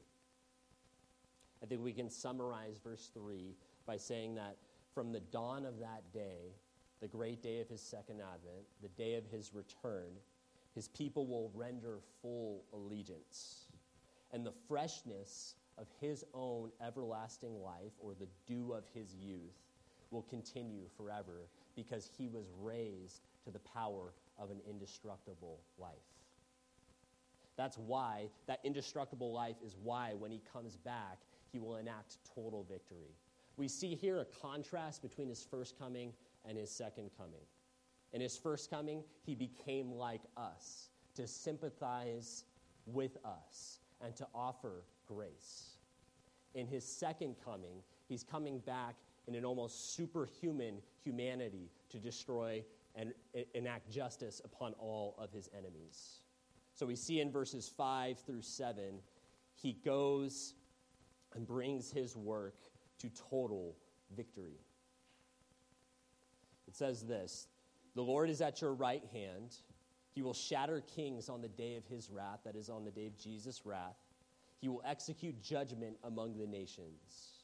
I 1.63 1.65
think 1.65 1.81
we 1.81 1.93
can 1.93 2.09
summarize 2.09 2.77
verse 2.83 3.09
3 3.13 3.55
by 3.87 3.97
saying 3.97 4.35
that 4.35 4.57
from 4.93 5.11
the 5.11 5.21
dawn 5.21 5.65
of 5.65 5.79
that 5.79 6.03
day, 6.13 6.53
the 7.03 7.09
great 7.09 7.43
day 7.43 7.59
of 7.59 7.67
his 7.67 7.81
second 7.81 8.21
advent, 8.21 8.65
the 8.81 8.87
day 8.87 9.15
of 9.15 9.25
his 9.25 9.53
return, 9.53 10.13
his 10.73 10.87
people 10.87 11.27
will 11.27 11.51
render 11.53 11.97
full 12.21 12.63
allegiance. 12.71 13.65
And 14.31 14.45
the 14.45 14.53
freshness 14.69 15.55
of 15.77 15.87
his 15.99 16.23
own 16.33 16.71
everlasting 16.81 17.61
life, 17.61 17.91
or 17.99 18.13
the 18.13 18.29
dew 18.47 18.71
of 18.71 18.85
his 18.93 19.13
youth, 19.13 19.59
will 20.11 20.21
continue 20.21 20.83
forever 20.95 21.49
because 21.75 22.09
he 22.17 22.29
was 22.29 22.45
raised 22.61 23.19
to 23.43 23.51
the 23.51 23.59
power 23.59 24.13
of 24.39 24.49
an 24.49 24.61
indestructible 24.65 25.59
life. 25.77 25.91
That's 27.57 27.77
why, 27.77 28.29
that 28.47 28.61
indestructible 28.63 29.33
life 29.33 29.57
is 29.61 29.75
why, 29.83 30.13
when 30.17 30.31
he 30.31 30.41
comes 30.53 30.77
back, 30.77 31.17
he 31.51 31.59
will 31.59 31.75
enact 31.75 32.15
total 32.33 32.63
victory. 32.63 33.11
We 33.57 33.67
see 33.67 33.93
here 33.93 34.21
a 34.21 34.25
contrast 34.25 35.01
between 35.01 35.27
his 35.27 35.45
first 35.51 35.77
coming 35.77 36.13
and 36.47 36.57
his 36.57 36.71
second 36.71 37.11
coming. 37.17 37.45
In 38.11 38.21
his 38.21 38.37
first 38.37 38.69
coming, 38.69 39.03
he 39.25 39.35
became 39.35 39.91
like 39.91 40.21
us 40.37 40.89
to 41.15 41.27
sympathize 41.27 42.45
with 42.85 43.17
us 43.25 43.79
and 44.01 44.15
to 44.15 44.27
offer 44.33 44.83
grace. 45.07 45.77
In 46.53 46.67
his 46.67 46.85
second 46.85 47.35
coming, 47.43 47.81
he's 48.07 48.23
coming 48.23 48.59
back 48.59 48.95
in 49.27 49.35
an 49.35 49.45
almost 49.45 49.95
superhuman 49.95 50.81
humanity 51.03 51.71
to 51.89 51.97
destroy 51.97 52.63
and 52.95 53.13
enact 53.55 53.89
justice 53.89 54.41
upon 54.45 54.73
all 54.73 55.15
of 55.17 55.31
his 55.31 55.49
enemies. 55.57 56.21
So 56.73 56.85
we 56.85 56.95
see 56.95 57.21
in 57.21 57.31
verses 57.31 57.71
5 57.75 58.19
through 58.19 58.41
7, 58.41 58.99
he 59.55 59.73
goes 59.85 60.53
and 61.33 61.47
brings 61.47 61.91
his 61.91 62.15
work 62.15 62.55
to 62.99 63.09
total 63.09 63.75
victory. 64.15 64.59
It 66.73 66.77
says 66.77 67.03
this 67.03 67.47
The 67.93 68.01
Lord 68.01 68.31
is 68.31 68.41
at 68.41 68.59
your 68.59 68.73
right 68.73 69.03
hand. 69.13 69.55
He 70.15 70.23
will 70.23 70.33
shatter 70.33 70.81
kings 70.95 71.29
on 71.29 71.41
the 71.41 71.47
day 71.47 71.75
of 71.75 71.85
his 71.85 72.09
wrath, 72.09 72.39
that 72.45 72.55
is, 72.55 72.67
on 72.67 72.83
the 72.83 72.91
day 72.91 73.05
of 73.05 73.15
Jesus' 73.15 73.61
wrath. 73.63 73.97
He 74.59 74.69
will 74.69 74.81
execute 74.83 75.41
judgment 75.41 75.97
among 76.03 76.37
the 76.37 76.47
nations 76.47 77.43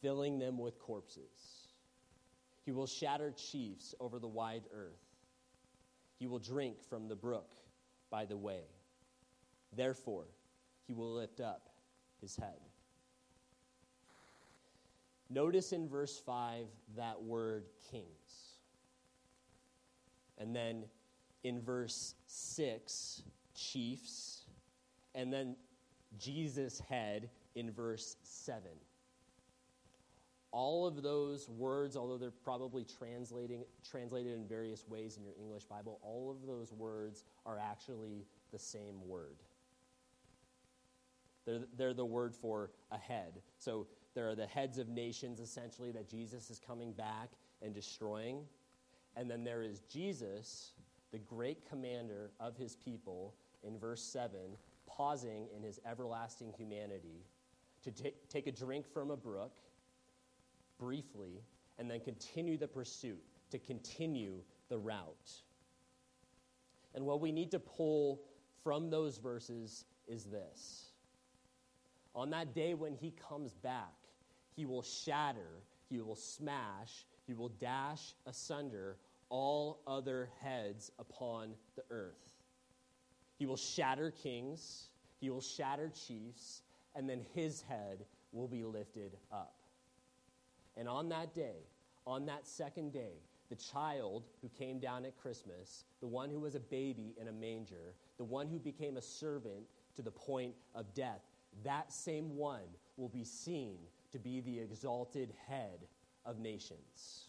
filling 0.00 0.38
them 0.38 0.58
with 0.58 0.78
corpses. 0.78 1.68
He 2.64 2.72
will 2.72 2.86
shatter 2.86 3.32
chiefs 3.32 3.94
over 4.00 4.18
the 4.18 4.28
wide 4.28 4.64
earth. 4.74 5.00
He 6.18 6.26
will 6.26 6.38
drink 6.38 6.82
from 6.88 7.08
the 7.08 7.16
brook 7.16 7.54
by 8.10 8.24
the 8.24 8.36
way. 8.36 8.64
Therefore, 9.76 10.26
he 10.86 10.92
will 10.92 11.14
lift 11.14 11.40
up 11.40 11.68
his 12.20 12.36
head. 12.36 12.60
Notice 15.30 15.72
in 15.72 15.88
verse 15.88 16.18
5 16.18 16.66
that 16.96 17.22
word 17.22 17.64
kings. 17.90 18.43
And 20.38 20.54
then 20.54 20.84
in 21.42 21.60
verse 21.60 22.14
6, 22.26 23.22
chiefs. 23.54 24.46
And 25.14 25.32
then 25.32 25.56
Jesus' 26.18 26.80
head 26.80 27.30
in 27.54 27.70
verse 27.70 28.16
7 28.22 28.62
all 30.54 30.86
of 30.86 31.02
those 31.02 31.48
words, 31.48 31.96
although 31.96 32.16
they're 32.16 32.30
probably 32.30 32.84
translating, 32.84 33.64
translated 33.90 34.34
in 34.34 34.46
various 34.46 34.86
ways 34.88 35.16
in 35.16 35.24
your 35.24 35.34
English 35.36 35.64
Bible, 35.64 35.98
all 36.00 36.30
of 36.30 36.46
those 36.46 36.72
words 36.72 37.24
are 37.44 37.58
actually 37.58 38.24
the 38.52 38.58
same 38.58 39.04
word. 39.04 39.42
They're, 41.44 41.64
they're 41.76 41.92
the 41.92 42.04
word 42.04 42.36
for 42.36 42.70
a 42.92 42.96
head. 42.96 43.42
So 43.58 43.88
there 44.14 44.28
are 44.28 44.36
the 44.36 44.46
heads 44.46 44.78
of 44.78 44.88
nations, 44.88 45.40
essentially, 45.40 45.90
that 45.90 46.08
Jesus 46.08 46.48
is 46.50 46.60
coming 46.64 46.92
back 46.92 47.30
and 47.60 47.74
destroying. 47.74 48.38
And 49.16 49.30
then 49.30 49.44
there 49.44 49.62
is 49.62 49.80
Jesus, 49.80 50.72
the 51.12 51.18
great 51.18 51.68
commander 51.68 52.32
of 52.40 52.56
his 52.56 52.74
people, 52.76 53.34
in 53.62 53.78
verse 53.78 54.02
7, 54.02 54.30
pausing 54.86 55.46
in 55.56 55.62
his 55.62 55.80
everlasting 55.88 56.52
humanity 56.56 57.24
to 57.82 57.90
t- 57.90 58.14
take 58.28 58.46
a 58.46 58.52
drink 58.52 58.86
from 58.86 59.10
a 59.10 59.16
brook 59.16 59.56
briefly 60.78 61.42
and 61.78 61.90
then 61.90 62.00
continue 62.00 62.56
the 62.56 62.68
pursuit, 62.68 63.22
to 63.50 63.58
continue 63.58 64.40
the 64.68 64.78
route. 64.78 65.32
And 66.94 67.04
what 67.04 67.20
we 67.20 67.32
need 67.32 67.50
to 67.52 67.58
pull 67.58 68.22
from 68.62 68.90
those 68.90 69.18
verses 69.18 69.84
is 70.06 70.24
this 70.24 70.90
On 72.14 72.30
that 72.30 72.54
day 72.54 72.74
when 72.74 72.94
he 72.94 73.12
comes 73.28 73.54
back, 73.54 73.94
he 74.54 74.64
will 74.64 74.82
shatter, 74.82 75.62
he 75.88 76.00
will 76.00 76.16
smash, 76.16 77.06
he 77.26 77.34
will 77.34 77.48
dash 77.48 78.14
asunder 78.26 78.96
all 79.28 79.80
other 79.86 80.30
heads 80.40 80.90
upon 80.98 81.54
the 81.76 81.82
earth. 81.90 82.32
He 83.38 83.46
will 83.46 83.56
shatter 83.56 84.10
kings, 84.10 84.88
he 85.20 85.30
will 85.30 85.40
shatter 85.40 85.90
chiefs, 86.06 86.62
and 86.94 87.08
then 87.08 87.20
his 87.34 87.62
head 87.62 88.04
will 88.32 88.48
be 88.48 88.64
lifted 88.64 89.16
up. 89.32 89.54
And 90.76 90.88
on 90.88 91.08
that 91.10 91.34
day, 91.34 91.66
on 92.06 92.26
that 92.26 92.46
second 92.46 92.92
day, 92.92 93.22
the 93.48 93.56
child 93.56 94.24
who 94.42 94.48
came 94.48 94.78
down 94.78 95.04
at 95.04 95.16
Christmas, 95.16 95.84
the 96.00 96.06
one 96.06 96.30
who 96.30 96.40
was 96.40 96.54
a 96.54 96.60
baby 96.60 97.14
in 97.20 97.28
a 97.28 97.32
manger, 97.32 97.94
the 98.16 98.24
one 98.24 98.48
who 98.48 98.58
became 98.58 98.96
a 98.96 99.02
servant 99.02 99.64
to 99.96 100.02
the 100.02 100.10
point 100.10 100.54
of 100.74 100.92
death, 100.94 101.20
that 101.62 101.92
same 101.92 102.36
one 102.36 102.62
will 102.96 103.08
be 103.08 103.24
seen 103.24 103.78
to 104.12 104.18
be 104.18 104.40
the 104.40 104.58
exalted 104.58 105.32
head 105.46 105.86
of 106.24 106.38
nations. 106.38 107.28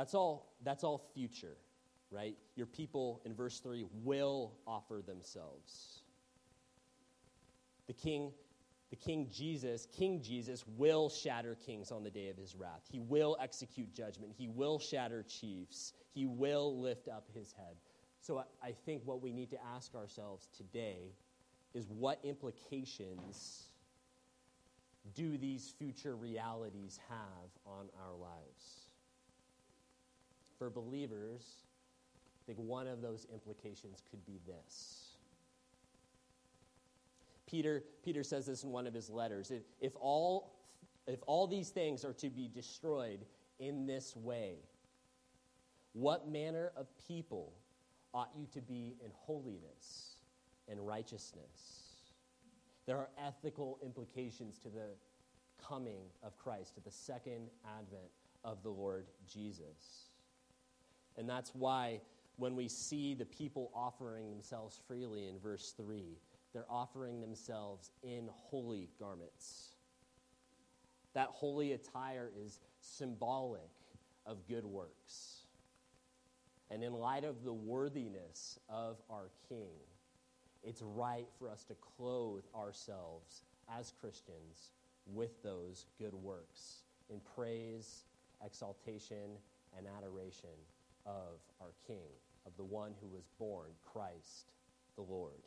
That's 0.00 0.14
all, 0.14 0.54
that's 0.64 0.82
all 0.82 1.10
future, 1.12 1.58
right? 2.10 2.34
Your 2.56 2.64
people 2.64 3.20
in 3.26 3.34
verse 3.34 3.60
3 3.60 3.84
will 4.02 4.54
offer 4.66 5.02
themselves. 5.06 6.04
The 7.86 7.92
king, 7.92 8.32
the 8.88 8.96
king 8.96 9.28
Jesus, 9.30 9.86
King 9.92 10.22
Jesus 10.22 10.64
will 10.78 11.10
shatter 11.10 11.54
kings 11.54 11.92
on 11.92 12.02
the 12.02 12.08
day 12.08 12.30
of 12.30 12.38
his 12.38 12.56
wrath. 12.56 12.80
He 12.90 12.98
will 12.98 13.36
execute 13.42 13.92
judgment. 13.92 14.32
He 14.38 14.48
will 14.48 14.78
shatter 14.78 15.22
chiefs. 15.22 15.92
He 16.14 16.24
will 16.24 16.80
lift 16.80 17.06
up 17.06 17.26
his 17.34 17.52
head. 17.52 17.76
So 18.22 18.38
I, 18.38 18.68
I 18.68 18.72
think 18.86 19.02
what 19.04 19.20
we 19.20 19.34
need 19.34 19.50
to 19.50 19.58
ask 19.76 19.94
ourselves 19.94 20.48
today 20.56 21.12
is 21.74 21.90
what 21.90 22.20
implications 22.24 23.64
do 25.14 25.36
these 25.36 25.74
future 25.78 26.16
realities 26.16 26.98
have 27.10 27.50
on 27.66 27.90
our 28.02 28.16
lives? 28.16 28.79
For 30.60 30.68
believers, 30.68 31.42
I 32.38 32.40
think 32.44 32.58
one 32.58 32.86
of 32.86 33.00
those 33.00 33.26
implications 33.32 34.02
could 34.10 34.22
be 34.26 34.40
this. 34.46 35.16
Peter, 37.46 37.82
Peter 38.04 38.22
says 38.22 38.44
this 38.44 38.62
in 38.62 38.68
one 38.68 38.86
of 38.86 38.92
his 38.92 39.08
letters. 39.08 39.50
If, 39.50 39.62
if, 39.80 39.92
all, 39.98 40.58
if 41.06 41.20
all 41.26 41.46
these 41.46 41.70
things 41.70 42.04
are 42.04 42.12
to 42.12 42.28
be 42.28 42.46
destroyed 42.46 43.20
in 43.58 43.86
this 43.86 44.14
way, 44.14 44.56
what 45.94 46.28
manner 46.28 46.72
of 46.76 46.88
people 47.08 47.54
ought 48.12 48.30
you 48.36 48.46
to 48.52 48.60
be 48.60 48.96
in 49.02 49.10
holiness 49.14 50.16
and 50.68 50.86
righteousness? 50.86 51.94
There 52.84 52.98
are 52.98 53.08
ethical 53.26 53.78
implications 53.82 54.58
to 54.58 54.68
the 54.68 54.90
coming 55.66 56.02
of 56.22 56.36
Christ, 56.36 56.74
to 56.74 56.82
the 56.82 56.90
second 56.90 57.48
advent 57.64 58.10
of 58.44 58.62
the 58.62 58.68
Lord 58.68 59.06
Jesus. 59.26 60.09
And 61.20 61.28
that's 61.28 61.54
why 61.54 62.00
when 62.38 62.56
we 62.56 62.66
see 62.66 63.12
the 63.12 63.26
people 63.26 63.70
offering 63.74 64.30
themselves 64.30 64.80
freely 64.88 65.28
in 65.28 65.38
verse 65.38 65.74
3, 65.76 66.16
they're 66.54 66.64
offering 66.70 67.20
themselves 67.20 67.90
in 68.02 68.30
holy 68.32 68.88
garments. 68.98 69.74
That 71.12 71.28
holy 71.28 71.72
attire 71.72 72.30
is 72.42 72.58
symbolic 72.80 73.68
of 74.24 74.48
good 74.48 74.64
works. 74.64 75.42
And 76.70 76.82
in 76.82 76.94
light 76.94 77.24
of 77.24 77.44
the 77.44 77.52
worthiness 77.52 78.58
of 78.70 78.96
our 79.10 79.28
King, 79.46 79.74
it's 80.62 80.80
right 80.80 81.26
for 81.38 81.50
us 81.50 81.64
to 81.64 81.74
clothe 81.74 82.44
ourselves 82.56 83.42
as 83.78 83.92
Christians 84.00 84.70
with 85.06 85.42
those 85.42 85.84
good 85.98 86.14
works 86.14 86.84
in 87.10 87.20
praise, 87.34 88.04
exaltation, 88.42 89.36
and 89.76 89.86
adoration 89.98 90.48
of 91.10 91.40
our 91.60 91.72
King, 91.86 92.08
of 92.46 92.56
the 92.56 92.64
one 92.64 92.92
who 93.00 93.08
was 93.08 93.24
born, 93.38 93.70
Christ 93.84 94.52
the 94.96 95.02
Lord. 95.02 95.42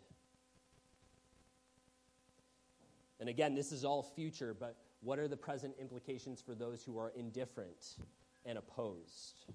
And 3.20 3.30
again, 3.30 3.56
this 3.56 3.72
is 3.72 3.86
all 3.86 4.04
future, 4.04 4.54
but 4.54 4.76
what 5.02 5.20
are 5.20 5.28
the 5.28 5.38
present 5.38 5.76
implications 5.80 6.42
for 6.42 6.56
those 6.56 6.84
who 6.84 6.98
are 6.98 7.14
indifferent 7.16 7.98
and 8.46 8.58
opposed? 8.58 9.46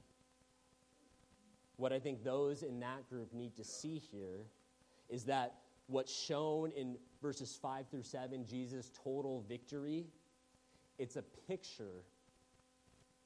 What 1.76 1.92
I 1.92 1.98
think 1.98 2.24
those 2.24 2.62
in 2.62 2.80
that 2.80 3.09
group 3.09 3.32
need 3.32 3.56
to 3.56 3.64
see 3.64 3.98
here 3.98 4.46
is 5.09 5.24
that 5.24 5.54
what's 5.86 6.14
shown 6.14 6.70
in 6.72 6.96
verses 7.20 7.59
5 7.61 7.88
through 7.88 8.02
7, 8.02 8.46
Jesus' 8.46 8.90
total 9.02 9.44
victory, 9.48 10.06
it's 10.98 11.16
a 11.16 11.22
picture, 11.46 12.04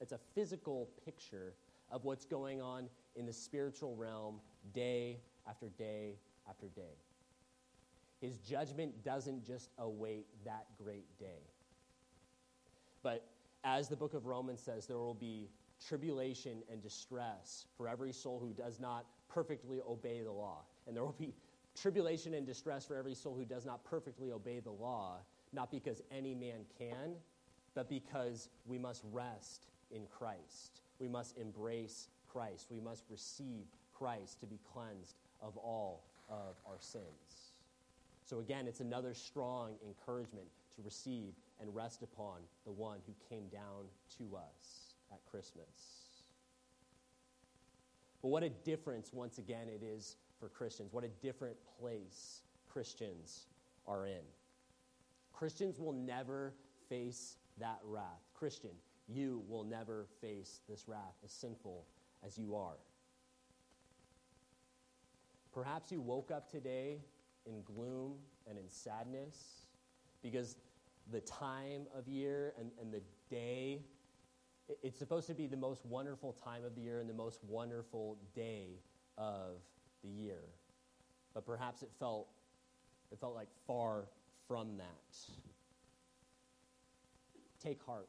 it's 0.01 0.13
a 0.13 0.21
physical 0.35 0.91
picture 1.05 1.55
of 1.93 2.05
what's 2.05 2.25
going 2.25 2.61
on 2.61 2.89
in 3.15 3.27
the 3.27 3.33
spiritual 3.33 3.95
realm 3.95 4.41
day 4.73 5.21
after 5.47 5.69
day 5.69 6.17
after 6.49 6.67
day. 6.69 6.97
His 8.21 8.39
judgment 8.39 9.05
doesn't 9.05 9.45
just 9.45 9.71
await 9.79 10.27
that 10.45 10.67
great 10.83 11.07
day. 11.19 11.43
But 13.03 13.25
as 13.65 13.89
the 13.89 13.97
book 13.97 14.15
of 14.15 14.27
Romans 14.27 14.61
says, 14.61 14.87
there 14.87 14.99
will 14.99 15.15
be 15.15 15.51
tribulation 15.87 16.63
and 16.71 16.81
distress 16.83 17.67
for 17.77 17.89
every 17.89 18.13
soul 18.13 18.39
who 18.39 18.53
does 18.53 18.79
not 18.81 19.07
perfectly 19.29 19.81
obey 19.87 20.23
the 20.23 20.31
law. 20.31 20.63
And 20.87 20.97
there 20.97 21.03
will 21.03 21.17
be 21.19 21.35
tribulation 21.81 22.35
and 22.35 22.47
distress 22.47 22.85
for 22.85 22.97
every 22.97 23.15
soul 23.15 23.35
who 23.35 23.45
does 23.45 23.67
not 23.67 23.85
perfectly 23.85 24.31
obey 24.31 24.61
the 24.61 24.71
law, 24.71 25.17
not 25.53 25.71
because 25.71 26.03
any 26.11 26.35
man 26.35 26.65
can, 26.79 27.15
but 27.75 27.89
because 27.89 28.49
we 28.67 28.79
must 28.79 29.03
rest 29.11 29.67
in 29.91 30.07
Christ. 30.07 30.82
We 31.03 31.09
must 31.09 31.37
embrace 31.37 32.07
Christ. 32.33 32.69
We 32.71 32.79
must 32.79 33.03
receive 33.11 33.67
Christ 33.93 34.39
to 34.39 34.47
be 34.47 34.61
cleansed 34.73 35.17
of 35.43 35.57
all 35.57 36.05
of 36.29 36.55
our 36.65 36.79
sins. 36.79 37.51
So, 38.25 38.39
again, 38.39 38.69
it's 38.69 38.79
another 38.79 39.13
strong 39.13 39.73
encouragement 39.85 40.47
to 40.77 40.83
receive 40.83 41.33
and 41.61 41.75
rest 41.75 42.03
upon 42.03 42.37
the 42.65 42.71
one 42.71 42.99
who 43.05 43.13
came 43.29 43.49
down 43.49 43.87
to 44.19 44.37
us 44.37 44.95
at 45.13 45.19
Christmas. 45.29 45.67
But 48.23 48.29
what 48.29 48.45
a 48.45 48.51
difference, 48.51 49.13
once 49.13 49.39
again, 49.39 49.67
it 49.69 49.83
is 49.85 50.15
for 50.39 50.49
Christians. 50.49 50.93
What 50.93 51.03
a 51.03 51.11
different 51.21 51.57
place 51.81 52.43
Christians 52.73 53.47
are 53.89 54.07
in. 54.07 54.23
Christians 55.33 55.81
will 55.81 55.93
never 55.93 56.55
face 56.89 57.39
that 57.59 57.81
wrath. 57.85 58.23
Christian, 58.35 58.71
you 59.13 59.43
will 59.49 59.65
never 59.65 60.07
face 60.21 60.61
this 60.69 60.89
wrath, 60.89 61.17
as 61.25 61.33
sinful 61.33 61.87
as 62.25 62.39
you 62.39 62.55
are. 62.55 62.77
Perhaps 65.53 65.93
you 65.93 66.01
woke 66.01 66.31
up 66.31 66.51
today 66.51 66.99
in 67.47 67.63
gloom 67.63 68.15
and 68.49 68.59
in 68.59 68.69
sadness 68.69 69.67
because 70.23 70.57
the 71.11 71.21
time 71.21 71.83
of 71.97 72.09
year 72.09 72.55
and, 72.59 72.71
and 72.81 72.93
the 72.93 73.03
day, 73.29 73.83
it's 74.83 74.99
supposed 74.99 75.27
to 75.27 75.35
be 75.35 75.47
the 75.47 75.57
most 75.57 75.85
wonderful 75.85 76.33
time 76.33 76.65
of 76.65 76.75
the 76.75 76.81
year 76.81 77.01
and 77.01 77.11
the 77.11 77.15
most 77.15 77.41
wonderful 77.45 78.17
day 78.35 78.79
of 79.19 79.57
the 80.03 80.09
year. 80.09 80.41
But 81.35 81.45
perhaps 81.45 81.83
it 81.83 81.91
felt, 81.99 82.29
it 83.11 83.19
felt 83.19 83.35
like 83.35 83.49
far 83.67 84.05
from 84.49 84.77
that. 84.79 85.17
Take 87.63 87.83
heart. 87.85 88.09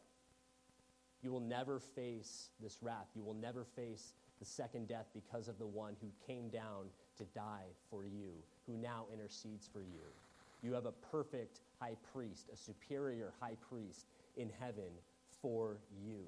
You 1.24 1.32
will 1.32 1.40
never 1.40 1.80
face 1.80 2.50
this 2.62 2.80
wrath. 2.82 3.08
You 3.16 3.24
will 3.24 3.34
never 3.34 3.64
face 3.64 4.14
the 4.40 4.46
second 4.46 4.90
death 4.90 5.08
because 5.14 5.48
of 5.48 5.58
the 5.58 5.66
one 5.66 5.96
who 6.02 6.10
came 6.28 6.50
down 6.50 6.88
to 7.18 7.24
die 7.34 7.72
for 7.90 8.04
you, 8.04 8.34
who 8.68 8.78
now 8.78 9.06
intercedes 9.12 9.70
for 9.72 9.82
you. 9.82 10.12
You 10.62 10.74
have 10.74 10.86
a 10.86 10.92
perfect 10.92 11.62
high 11.80 11.96
priest, 12.14 12.50
a 12.54 12.58
superior 12.58 13.34
high 13.40 13.56
priest 13.70 14.06
in 14.36 14.50
heaven 14.60 14.92
for 15.42 15.78
you. 16.06 16.26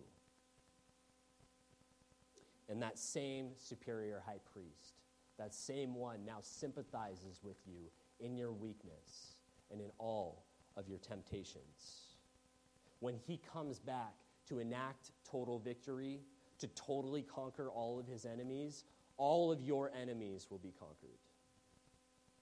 And 2.70 2.82
that 2.82 2.98
same 2.98 3.50
superior 3.58 4.24
high 4.26 4.40
priest, 4.54 5.02
that 5.38 5.54
same 5.54 5.94
one 5.94 6.26
now 6.26 6.38
sympathizes 6.42 7.42
with 7.44 7.58
you 7.68 7.92
in 8.26 8.38
your 8.38 8.54
weakness 8.54 9.36
and 9.72 9.82
in 9.82 9.90
all 9.98 10.46
of 10.78 10.88
your 10.88 11.00
temptations. 11.00 12.16
When 13.02 13.16
he 13.28 13.40
comes 13.54 13.80
back, 13.80 14.14
to 14.48 14.60
enact 14.60 15.12
total 15.30 15.60
victory, 15.60 16.22
to 16.60 16.68
totally 16.70 17.22
conquer 17.22 17.70
all 17.70 18.00
of 18.00 18.08
his 18.08 18.26
enemies, 18.26 18.84
all 19.18 19.52
of 19.52 19.62
your 19.62 19.92
enemies 20.00 20.48
will 20.50 20.60
be 20.60 20.74
conquered. 20.78 21.20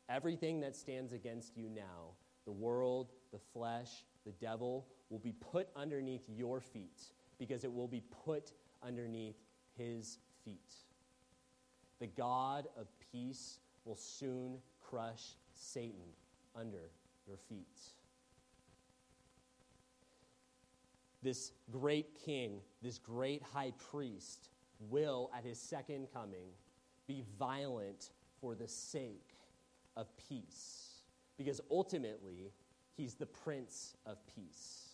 Everything 0.09 0.59
that 0.61 0.75
stands 0.75 1.13
against 1.13 1.57
you 1.57 1.69
now, 1.69 2.11
the 2.45 2.51
world, 2.51 3.13
the 3.31 3.39
flesh, 3.53 4.03
the 4.25 4.31
devil, 4.33 4.87
will 5.09 5.19
be 5.19 5.33
put 5.33 5.69
underneath 5.75 6.23
your 6.27 6.59
feet 6.59 7.01
because 7.39 7.63
it 7.63 7.71
will 7.71 7.87
be 7.87 8.03
put 8.25 8.51
underneath 8.81 9.37
his 9.77 10.17
feet. 10.43 10.73
The 11.99 12.07
God 12.07 12.67
of 12.77 12.87
peace 13.11 13.59
will 13.85 13.95
soon 13.95 14.57
crush 14.81 15.35
Satan 15.53 16.11
under 16.55 16.91
your 17.27 17.37
feet. 17.37 17.79
This 21.24 21.53
great 21.71 22.19
king, 22.26 22.59
this 22.82 22.97
great 22.99 23.41
high 23.41 23.71
priest, 23.91 24.49
will, 24.89 25.32
at 25.36 25.43
his 25.43 25.57
second 25.59 26.07
coming, 26.13 26.49
be 27.07 27.24
violent 27.39 28.11
for 28.39 28.55
the 28.55 28.67
sake 28.67 29.32
of 29.95 30.07
peace. 30.17 31.03
Because 31.38 31.61
ultimately, 31.71 32.51
he's 32.95 33.15
the 33.15 33.26
Prince 33.26 33.95
of 34.05 34.17
Peace. 34.36 34.89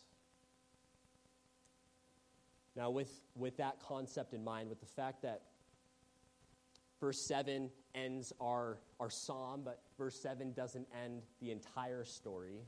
Now, 2.76 2.90
with, 2.90 3.22
with 3.36 3.58
that 3.58 3.80
concept 3.82 4.34
in 4.34 4.44
mind, 4.44 4.70
with 4.70 4.80
the 4.80 4.86
fact 4.86 5.22
that 5.24 5.42
verse 7.00 7.20
7 7.20 7.70
ends 7.96 8.32
our, 8.40 8.78
our 9.00 9.10
psalm, 9.10 9.62
but 9.66 9.82
verse 9.98 10.20
7 10.20 10.54
doesn't 10.54 10.88
end 11.04 11.24
the 11.42 11.52
entire 11.52 12.06
story, 12.06 12.62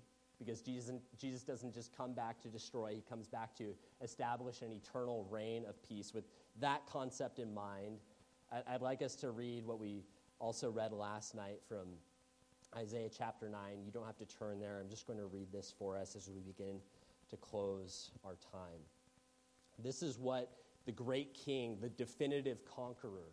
because 0.44 0.62
Jesus, 0.62 0.96
Jesus 1.20 1.44
doesn't 1.44 1.72
just 1.72 1.96
come 1.96 2.14
back 2.14 2.42
to 2.42 2.48
destroy, 2.48 2.94
he 2.96 3.04
comes 3.08 3.28
back 3.28 3.56
to 3.58 3.76
establish 4.02 4.64
an 4.64 4.72
eternal 4.72 5.28
reign 5.30 5.66
of 5.70 5.82
peace 5.84 6.16
with 6.16 6.24
that 6.60 6.86
concept 6.88 7.38
in 7.38 7.54
mind, 7.54 8.00
I'd 8.68 8.82
like 8.82 9.04
us 9.04 9.16
to 9.18 9.30
read 9.30 9.66
what 9.66 9.80
we 9.80 10.04
also 10.40 10.72
read 10.72 10.94
last 10.94 11.36
night 11.36 11.62
from 11.68 11.88
Isaiah 12.76 13.10
chapter 13.16 13.48
9. 13.48 13.60
You 13.86 13.92
don't 13.92 14.06
have 14.06 14.18
to 14.18 14.26
turn 14.26 14.60
there. 14.60 14.80
I'm 14.82 14.90
just 14.90 15.06
going 15.06 15.20
to 15.20 15.26
read 15.26 15.52
this 15.52 15.72
for 15.78 15.96
us 15.96 16.16
as 16.16 16.30
we 16.34 16.42
begin 16.42 16.80
to 17.30 17.38
close 17.38 18.10
our 18.26 18.36
time. 18.52 18.82
This 19.78 20.02
is 20.02 20.18
what 20.18 20.52
the 20.86 20.92
great 20.92 21.34
king, 21.34 21.78
the 21.80 21.90
definitive 21.90 22.66
conqueror, 22.66 23.32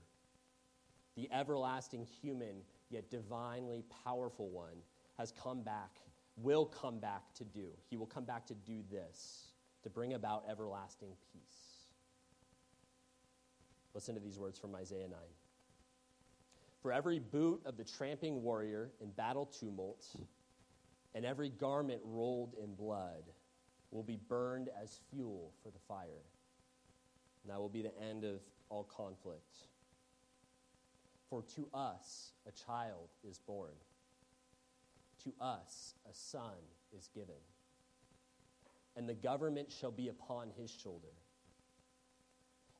the 1.17 1.29
everlasting 1.33 2.05
human, 2.05 2.63
yet 2.91 3.11
divinely 3.11 3.83
powerful 4.05 4.51
one, 4.51 4.83
has 5.19 5.33
come 5.33 5.63
back, 5.63 5.99
will 6.43 6.67
come 6.67 6.99
back 6.99 7.23
to 7.35 7.45
do. 7.45 7.69
He 7.91 7.97
will 7.97 8.07
come 8.07 8.25
back 8.25 8.47
to 8.47 8.55
do 8.55 8.83
this, 8.91 9.49
to 9.83 9.91
bring 9.91 10.15
about 10.15 10.45
everlasting 10.49 11.11
peace. 11.33 11.89
Listen 13.95 14.15
to 14.15 14.21
these 14.21 14.39
words 14.39 14.59
from 14.59 14.75
Isaiah 14.75 15.09
9. 15.09 15.19
For 16.83 16.93
every 16.93 17.19
boot 17.19 17.63
of 17.67 17.77
the 17.77 17.85
tramping 17.85 18.43
warrior 18.43 18.93
in 19.01 19.11
battle 19.11 19.47
tumult, 19.47 20.07
and 21.15 21.25
every 21.25 21.49
garment 21.49 22.01
rolled 22.05 22.55
in 22.63 22.75
blood, 22.75 23.25
will 23.91 24.05
be 24.05 24.19
burned 24.29 24.69
as 24.81 25.01
fuel 25.11 25.53
for 25.63 25.71
the 25.71 25.79
fire. 25.89 26.25
And 27.43 27.53
that 27.53 27.59
will 27.59 27.69
be 27.69 27.83
the 27.83 27.99
end 28.01 28.25
of 28.25 28.41
all 28.69 28.85
conflict. 28.85 29.57
For 31.31 31.43
to 31.57 31.69
us 31.75 32.33
a 32.47 32.53
child 32.53 33.09
is 33.29 33.39
born, 33.39 33.73
to 35.25 35.33
us 35.41 35.95
a 36.09 36.15
son 36.15 36.57
is 36.97 37.09
given, 37.15 37.35
and 38.97 39.09
the 39.09 39.15
government 39.15 39.71
shall 39.71 39.91
be 39.91 40.09
upon 40.09 40.51
his 40.57 40.71
shoulder. 40.71 41.13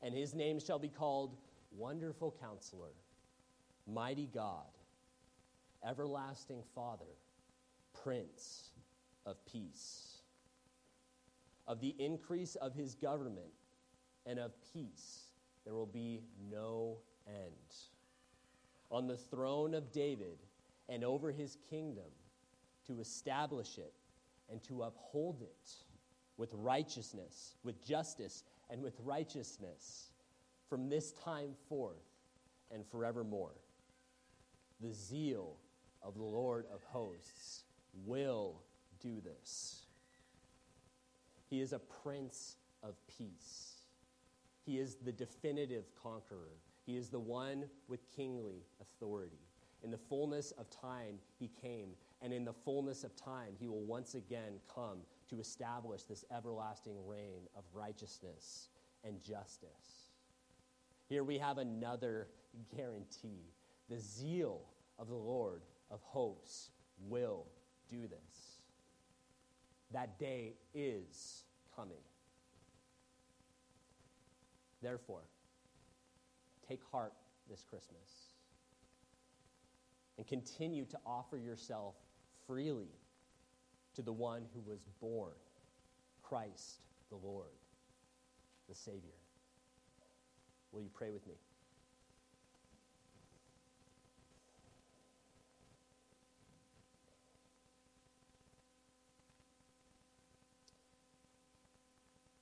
And 0.03 0.15
his 0.15 0.35
name 0.35 0.61
shall 0.61 0.79
be 0.79 0.89
called 0.89 1.37
Wonderful 1.73 2.35
Counselor, 2.41 2.93
Mighty 3.87 4.29
God, 4.33 4.71
Everlasting 5.85 6.63
Father, 6.75 7.17
Prince 8.03 8.71
of 9.27 9.45
Peace. 9.45 10.19
Of 11.67 11.81
the 11.81 11.95
increase 11.99 12.55
of 12.57 12.75
his 12.75 12.95
government 12.95 13.53
and 14.25 14.39
of 14.39 14.53
peace 14.73 15.25
there 15.65 15.75
will 15.75 15.87
be 15.87 16.23
no 16.51 16.99
end. 17.27 17.75
On 18.91 19.07
the 19.07 19.17
throne 19.17 19.75
of 19.75 19.93
David 19.93 20.39
and 20.89 21.05
over 21.05 21.31
his 21.31 21.59
kingdom, 21.69 22.11
to 22.89 23.01
establish 23.01 23.79
it 23.79 23.95
and 24.51 24.63
to 24.65 24.83
uphold 24.83 25.43
it 25.43 25.71
with 26.37 26.53
righteousness, 26.55 27.55
with 27.63 27.87
justice, 27.87 28.45
and 28.71 28.83
with 28.83 28.95
righteousness 29.05 30.11
from 30.69 30.89
this 30.89 31.13
time 31.13 31.51
forth 31.69 32.05
and 32.71 32.85
forevermore. 32.87 33.55
The 34.81 34.93
zeal 34.93 35.57
of 36.03 36.15
the 36.15 36.23
Lord 36.23 36.67
of 36.73 36.83
hosts 36.85 37.65
will 38.07 38.63
do 39.01 39.21
this. 39.21 39.87
He 41.49 41.61
is 41.61 41.73
a 41.73 41.79
prince 41.79 42.57
of 42.83 42.95
peace. 43.07 43.75
He 44.65 44.79
is 44.79 44.97
the 44.97 45.13
definitive 45.13 45.85
conqueror. 46.01 46.59
He 46.85 46.97
is 46.97 47.09
the 47.09 47.19
one 47.19 47.65
with 47.89 48.01
kingly 48.15 48.65
authority. 48.81 49.49
In 49.83 49.91
the 49.91 49.99
fullness 49.99 50.53
of 50.53 50.69
time, 50.71 51.19
he 51.39 51.51
came, 51.61 51.91
and 52.21 52.33
in 52.33 52.45
the 52.45 52.53
fullness 52.53 53.05
of 53.05 53.15
time, 53.15 53.55
he 53.59 53.69
will 53.69 53.85
once 53.85 54.15
again 54.15 54.61
come 54.73 54.99
to 55.31 55.41
establish 55.41 56.03
this 56.03 56.25
everlasting 56.37 56.97
reign 57.07 57.47
of 57.57 57.63
righteousness 57.73 58.69
and 59.05 59.23
justice. 59.23 60.11
Here 61.09 61.23
we 61.23 61.39
have 61.39 61.59
another 61.59 62.29
guarantee 62.75 63.53
the 63.89 63.99
zeal 63.99 64.63
of 64.99 65.09
the 65.09 65.15
Lord 65.15 65.63
of 65.91 66.03
hosts 66.03 66.71
will 67.09 67.47
do 67.89 68.03
this. 68.09 68.61
That 69.93 70.19
day 70.19 70.55
is 70.75 71.45
coming. 71.75 72.03
Therefore, 74.83 75.23
take 76.69 76.81
heart 76.91 77.15
this 77.49 77.63
Christmas 77.63 78.35
and 80.19 80.27
continue 80.27 80.85
to 80.85 80.99
offer 81.07 81.39
yourself 81.39 81.95
freely 82.49 82.89
to 83.95 84.03
the 84.03 84.13
one 84.13 84.43
who 84.55 84.61
was 84.69 84.81
born, 85.01 85.35
Christ 86.23 86.81
the 87.11 87.17
Lord, 87.17 87.47
the 88.69 88.75
Savior. 88.75 89.19
Will 90.73 90.81
you 90.81 90.91
pray 90.93 91.11
with 91.11 91.27
me? 91.27 91.35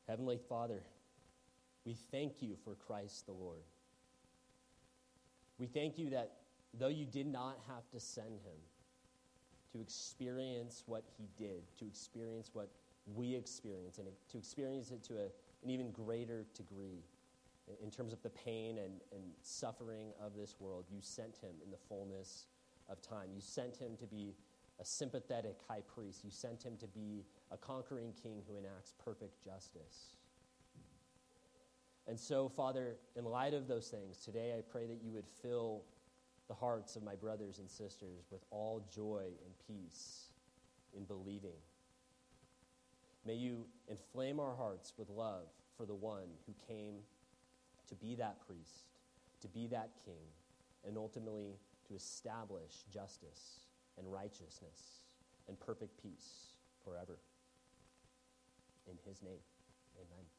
Heavenly 0.08 0.38
Father, 0.48 0.82
we 1.84 1.94
thank 2.12 2.40
you 2.40 2.56
for 2.64 2.76
Christ 2.76 3.26
the 3.26 3.32
Lord. 3.32 3.62
We 5.58 5.66
thank 5.66 5.98
you 5.98 6.10
that 6.10 6.32
though 6.78 6.88
you 6.88 7.06
did 7.06 7.26
not 7.26 7.58
have 7.66 7.88
to 7.90 7.98
send 7.98 8.38
him 8.44 8.58
to 9.76 9.82
experience 9.82 10.82
what 10.86 11.04
he 11.16 11.28
did, 11.36 11.62
to 11.78 11.86
experience 11.86 12.50
what 12.52 12.70
we 13.14 13.34
experience, 13.34 13.98
and 13.98 14.08
to 14.30 14.38
experience 14.38 14.90
it 14.90 15.02
to 15.04 15.14
a, 15.14 15.24
an 15.62 15.70
even 15.70 15.90
greater 15.90 16.46
degree 16.54 17.02
in 17.82 17.90
terms 17.90 18.12
of 18.12 18.22
the 18.22 18.30
pain 18.30 18.78
and, 18.78 19.00
and 19.12 19.22
suffering 19.42 20.12
of 20.20 20.36
this 20.36 20.56
world, 20.60 20.84
you 20.90 20.98
sent 21.00 21.36
him 21.38 21.50
in 21.64 21.70
the 21.70 21.76
fullness 21.88 22.46
of 22.88 23.02
time. 23.02 23.30
You 23.34 23.40
sent 23.40 23.76
him 23.76 23.96
to 23.98 24.06
be 24.06 24.34
a 24.80 24.84
sympathetic 24.84 25.58
high 25.66 25.82
priest. 25.92 26.22
You 26.22 26.30
sent 26.30 26.62
him 26.62 26.76
to 26.78 26.86
be 26.86 27.24
a 27.50 27.56
conquering 27.56 28.12
king 28.22 28.42
who 28.48 28.56
enacts 28.56 28.94
perfect 29.04 29.42
justice. 29.42 30.16
And 32.06 32.18
so, 32.18 32.48
Father, 32.48 32.98
in 33.16 33.24
light 33.24 33.52
of 33.52 33.66
those 33.66 33.88
things, 33.88 34.18
today 34.18 34.54
I 34.56 34.60
pray 34.60 34.86
that 34.86 35.02
you 35.02 35.10
would 35.10 35.26
fill 35.42 35.82
the 36.48 36.54
hearts 36.54 36.96
of 36.96 37.02
my 37.02 37.14
brothers 37.14 37.58
and 37.58 37.68
sisters 37.68 38.26
with 38.30 38.42
all 38.50 38.84
joy 38.94 39.24
and 39.44 39.54
peace 39.66 40.28
in 40.96 41.04
believing. 41.04 41.58
May 43.26 43.34
you 43.34 43.66
inflame 43.88 44.38
our 44.38 44.54
hearts 44.54 44.92
with 44.96 45.10
love 45.10 45.48
for 45.76 45.84
the 45.86 45.94
one 45.94 46.28
who 46.46 46.54
came 46.68 46.94
to 47.88 47.94
be 47.94 48.14
that 48.16 48.36
priest, 48.46 48.86
to 49.42 49.48
be 49.48 49.66
that 49.68 49.90
king, 50.04 50.22
and 50.86 50.96
ultimately 50.96 51.56
to 51.88 51.94
establish 51.94 52.84
justice 52.92 53.60
and 53.98 54.10
righteousness 54.10 55.02
and 55.48 55.58
perfect 55.58 56.00
peace 56.02 56.52
forever. 56.84 57.18
In 58.88 58.96
his 59.04 59.22
name, 59.22 59.42
amen. 59.96 60.35